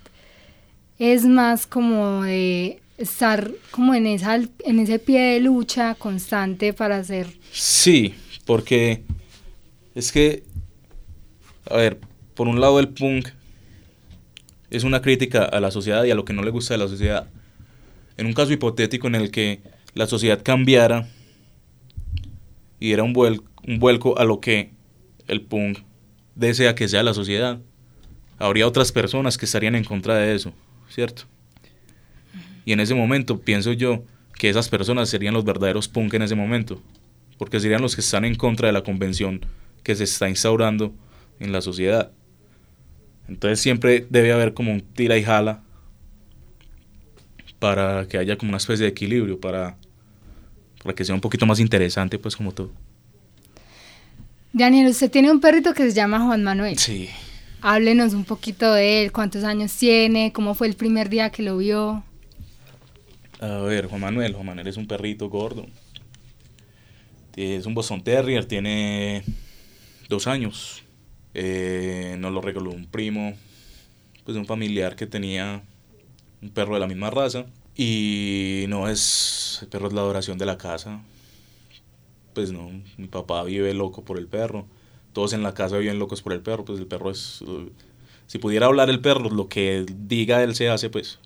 es 0.99 1.25
más 1.25 1.67
como 1.67 2.23
de 2.23 2.81
estar 2.99 3.51
como 3.71 3.95
en 3.95 4.07
esa 4.07 4.37
en 4.37 4.79
ese 4.79 4.99
pie 5.01 5.21
de 5.21 5.41
lucha 5.41 5.97
constante 5.97 6.73
para 6.73 6.99
hacer 6.99 7.27
Sí, 7.51 8.15
porque 8.45 9.03
es 9.97 10.13
que 10.13 10.45
a 11.69 11.77
ver, 11.77 11.99
por 12.35 12.47
un 12.47 12.61
lado 12.61 12.79
el 12.79 12.89
punk 12.89 13.29
es 14.77 14.85
una 14.85 15.01
crítica 15.01 15.45
a 15.45 15.61
la 15.61 15.71
sociedad 15.71 16.05
y 16.05 16.11
a 16.11 16.15
lo 16.15 16.25
que 16.25 16.33
no 16.33 16.43
le 16.43 16.51
gusta 16.51 16.75
de 16.75 16.79
la 16.79 16.89
sociedad. 16.89 17.29
En 18.17 18.27
un 18.27 18.33
caso 18.33 18.53
hipotético 18.53 19.07
en 19.07 19.15
el 19.15 19.31
que 19.31 19.61
la 19.95 20.07
sociedad 20.07 20.43
cambiara 20.43 21.09
y 22.81 22.93
era 22.93 23.03
un, 23.03 23.13
vuelco 23.13 24.19
a 24.19 24.25
lo 24.25 24.41
que 24.41 24.71
el 25.29 25.43
punk 25.43 25.79
desea 26.35 26.75
que 26.75 26.89
sea 26.89 27.03
la 27.03 27.15
sociedad, 27.15 27.61
habría 28.39 28.67
otras 28.67 28.93
personas 28.93 29.39
que 29.39 29.47
estarían 29.47 29.75
en 29.75 29.85
contra 29.85 30.17
de 30.17 30.35
eso, 30.35 30.53
¿cierto? 30.89 31.23
Y 32.65 32.73
en 32.73 32.81
ese 32.81 32.95
momento 32.95 33.41
pienso 33.41 33.73
yo 33.73 34.03
que 34.39 34.49
esas 34.49 34.69
personas 34.69 35.09
serían 35.09 35.35
los 35.35 35.45
verdaderos 35.45 35.89
punk 35.89 36.15
en 36.15 36.23
ese 36.23 36.35
momento, 36.35 36.83
porque 37.39 37.61
serían 37.61 37.81
los 37.81 37.95
que 37.95 38.01
están 38.01 38.25
en 38.25 38.35
contra 38.35 38.67
de 38.67 38.73
la 38.73 38.83
convención 38.83 39.47
que 39.83 39.95
se 39.95 40.05
está 40.05 40.29
instaurando 40.29 40.93
en 41.39 41.53
la 41.53 41.61
sociedad. 41.61 42.11
Entonces 43.29 43.61
siempre 43.61 44.07
debe 44.11 44.33
haber 44.33 44.55
como 44.55 44.73
un 44.73 44.81
tira 44.81 45.17
y 45.17 45.23
jala 45.23 45.63
para 47.59 48.07
que 48.07 48.19
haya 48.19 48.37
como 48.37 48.51
una 48.51 48.59
especie 48.59 48.85
de 48.85 48.91
equilibrio, 48.91 49.41
para, 49.41 49.77
para 50.83 50.95
que 50.95 51.05
sea 51.05 51.15
un 51.15 51.21
poquito 51.21 51.47
más 51.47 51.61
interesante, 51.61 52.19
pues 52.19 52.37
como 52.37 52.53
todo. 52.53 52.71
Daniel, 54.53 54.89
usted 54.89 55.11
tiene 55.11 55.33
un 55.33 55.41
perrito 55.41 55.75
que 55.75 55.83
se 55.85 55.95
llama 55.95 56.21
Juan 56.21 56.45
Manuel. 56.45 56.79
Sí. 56.79 57.09
Háblenos 57.63 58.13
un 58.13 58.25
poquito 58.25 58.73
de 58.73 59.03
él, 59.03 59.13
cuántos 59.13 59.43
años 59.43 59.75
tiene, 59.75 60.33
cómo 60.33 60.55
fue 60.55 60.69
el 60.69 60.75
primer 60.75 61.09
día 61.09 61.31
que 61.31 61.43
lo 61.43 61.57
vio. 61.57 62.05
A 63.41 63.59
ver, 63.63 63.87
Juan 63.87 64.03
Manuel, 64.03 64.35
Juan 64.35 64.47
Manuel 64.47 64.69
es 64.69 64.77
un 64.77 64.87
perrito 64.87 65.29
gordo. 65.29 65.67
Es 67.35 67.67
un 67.67 67.75
Boston 67.75 68.05
Terrier, 68.05 68.45
tiene 68.45 69.25
dos 70.09 70.27
años. 70.29 70.84
Eh, 71.35 72.17
nos 72.19 72.33
lo 72.33 72.41
regaló 72.41 72.71
un 72.71 72.87
primo, 72.87 73.35
pues 74.25 74.37
un 74.37 74.47
familiar 74.47 74.97
que 74.97 75.07
tenía 75.07 75.63
un 76.41 76.51
perro 76.51 76.75
de 76.75 76.81
la 76.81 76.87
misma 76.87 77.11
raza. 77.11 77.47
Y 77.77 78.67
no 78.69 78.89
es, 78.89 79.59
el 79.63 79.69
perro 79.69 79.89
es 79.89 79.93
la 79.93 80.01
adoración 80.01 80.39
de 80.39 80.47
la 80.47 80.59
casa. 80.59 81.01
Pues 82.33 82.53
no, 82.53 82.71
mi 82.97 83.09
papá 83.09 83.43
vive 83.45 83.75
loco 83.75 84.05
por 84.05 84.19
el 84.19 84.27
perro. 84.27 84.67
Todos 85.13 85.33
en 85.33 85.43
la 85.43 85.55
casa 85.55 85.79
viven 85.79 85.99
locos 85.99 86.23
por 86.23 86.33
el 86.33 86.41
perro, 86.41 86.65
pues 86.65 86.79
el 86.79 86.87
perro 86.87 87.11
es... 87.11 87.43
Si 88.27 88.39
pudiera 88.39 88.67
hablar 88.67 88.89
el 88.91 89.01
perro, 89.01 89.29
lo 89.31 89.49
que 89.49 89.85
diga 89.89 90.43
él 90.43 90.55
se 90.55 90.69
hace, 90.71 90.89
pues. 90.89 91.19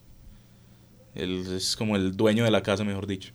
Él 1.15 1.47
es 1.55 1.77
como 1.77 1.97
el 1.97 2.17
dueño 2.17 2.45
de 2.45 2.51
la 2.51 2.63
casa, 2.63 2.85
mejor 2.85 3.07
dicho. 3.07 3.33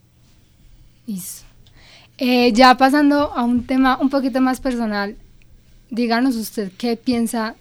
Eh, 2.17 2.51
ya 2.53 2.77
pasando 2.77 3.33
a 3.33 3.43
un 3.43 3.65
tema 3.65 3.97
un 3.99 4.09
poquito 4.09 4.41
más 4.41 4.61
personal, 4.61 5.17
díganos 5.93 6.35
usted 6.35 6.71
qué 6.75 6.97
piensa 6.97 7.55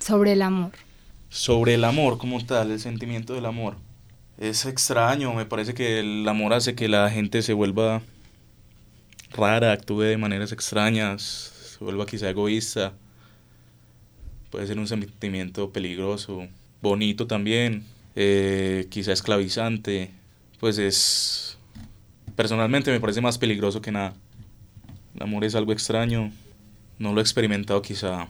sobre 0.00 0.32
el 0.32 0.42
amor. 0.42 0.72
Sobre 1.28 1.74
el 1.74 1.84
amor 1.84 2.18
como 2.18 2.44
tal, 2.44 2.72
el 2.72 2.80
sentimiento 2.80 3.34
del 3.34 3.46
amor. 3.46 3.76
Es 4.36 4.66
extraño, 4.66 5.32
me 5.32 5.46
parece 5.46 5.74
que 5.74 6.00
el 6.00 6.28
amor 6.28 6.54
hace 6.54 6.74
que 6.74 6.88
la 6.88 7.08
gente 7.08 7.40
se 7.40 7.52
vuelva 7.52 8.02
rara, 9.30 9.72
actúe 9.72 10.00
de 10.00 10.16
maneras 10.16 10.50
extrañas, 10.50 11.52
se 11.78 11.84
vuelva 11.84 12.04
quizá 12.04 12.28
egoísta. 12.28 12.94
Puede 14.50 14.66
ser 14.66 14.78
un 14.78 14.88
sentimiento 14.88 15.70
peligroso, 15.70 16.48
bonito 16.82 17.28
también, 17.28 17.84
eh, 18.16 18.88
quizá 18.90 19.12
esclavizante. 19.12 20.10
Pues 20.58 20.78
es, 20.78 21.58
personalmente 22.34 22.90
me 22.90 22.98
parece 22.98 23.20
más 23.20 23.38
peligroso 23.38 23.80
que 23.80 23.92
nada. 23.92 24.14
El 25.14 25.22
amor 25.22 25.44
es 25.44 25.54
algo 25.54 25.72
extraño, 25.72 26.32
no 26.98 27.12
lo 27.12 27.20
he 27.20 27.22
experimentado 27.22 27.80
quizá 27.82 28.28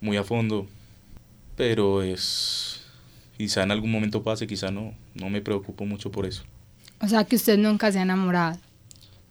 muy 0.00 0.16
a 0.16 0.24
fondo, 0.24 0.66
pero 1.56 2.02
es 2.02 2.82
quizá 3.36 3.62
en 3.62 3.70
algún 3.70 3.90
momento 3.90 4.22
pase, 4.22 4.46
quizá 4.46 4.70
no, 4.70 4.94
no 5.14 5.30
me 5.30 5.40
preocupo 5.40 5.84
mucho 5.84 6.10
por 6.10 6.26
eso. 6.26 6.44
O 7.00 7.08
sea 7.08 7.24
que 7.24 7.36
usted 7.36 7.58
nunca 7.58 7.90
se 7.92 7.98
ha 7.98 8.02
enamorado. 8.02 8.58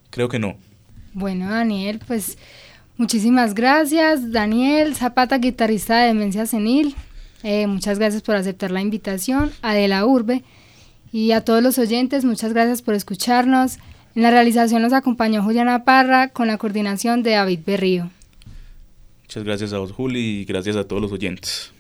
Creo 0.09 0.29
que 0.29 0.39
no. 0.39 0.55
Bueno, 1.13 1.49
Daniel, 1.49 1.99
pues 2.05 2.37
muchísimas 2.97 3.53
gracias. 3.53 4.31
Daniel 4.31 4.95
Zapata, 4.95 5.37
guitarrista 5.37 5.99
de 5.99 6.07
Demencia 6.07 6.45
Senil. 6.45 6.95
Eh, 7.43 7.67
muchas 7.67 7.99
gracias 7.99 8.21
por 8.21 8.35
aceptar 8.35 8.71
la 8.71 8.81
invitación. 8.81 9.51
Adela 9.61 10.05
Urbe. 10.05 10.43
Y 11.11 11.31
a 11.31 11.41
todos 11.41 11.61
los 11.61 11.77
oyentes, 11.77 12.25
muchas 12.25 12.53
gracias 12.53 12.81
por 12.81 12.95
escucharnos. 12.95 13.77
En 14.15 14.23
la 14.23 14.31
realización 14.31 14.81
nos 14.81 14.93
acompañó 14.93 15.43
Juliana 15.43 15.83
Parra 15.83 16.29
con 16.29 16.47
la 16.47 16.57
coordinación 16.57 17.23
de 17.23 17.31
David 17.31 17.59
Berrío. 17.65 18.09
Muchas 19.33 19.45
gracias 19.45 19.73
a 19.73 19.79
vos, 19.79 19.91
Juli, 19.91 20.41
y 20.41 20.45
gracias 20.45 20.75
a 20.75 20.87
todos 20.87 21.01
los 21.01 21.11
oyentes. 21.11 21.73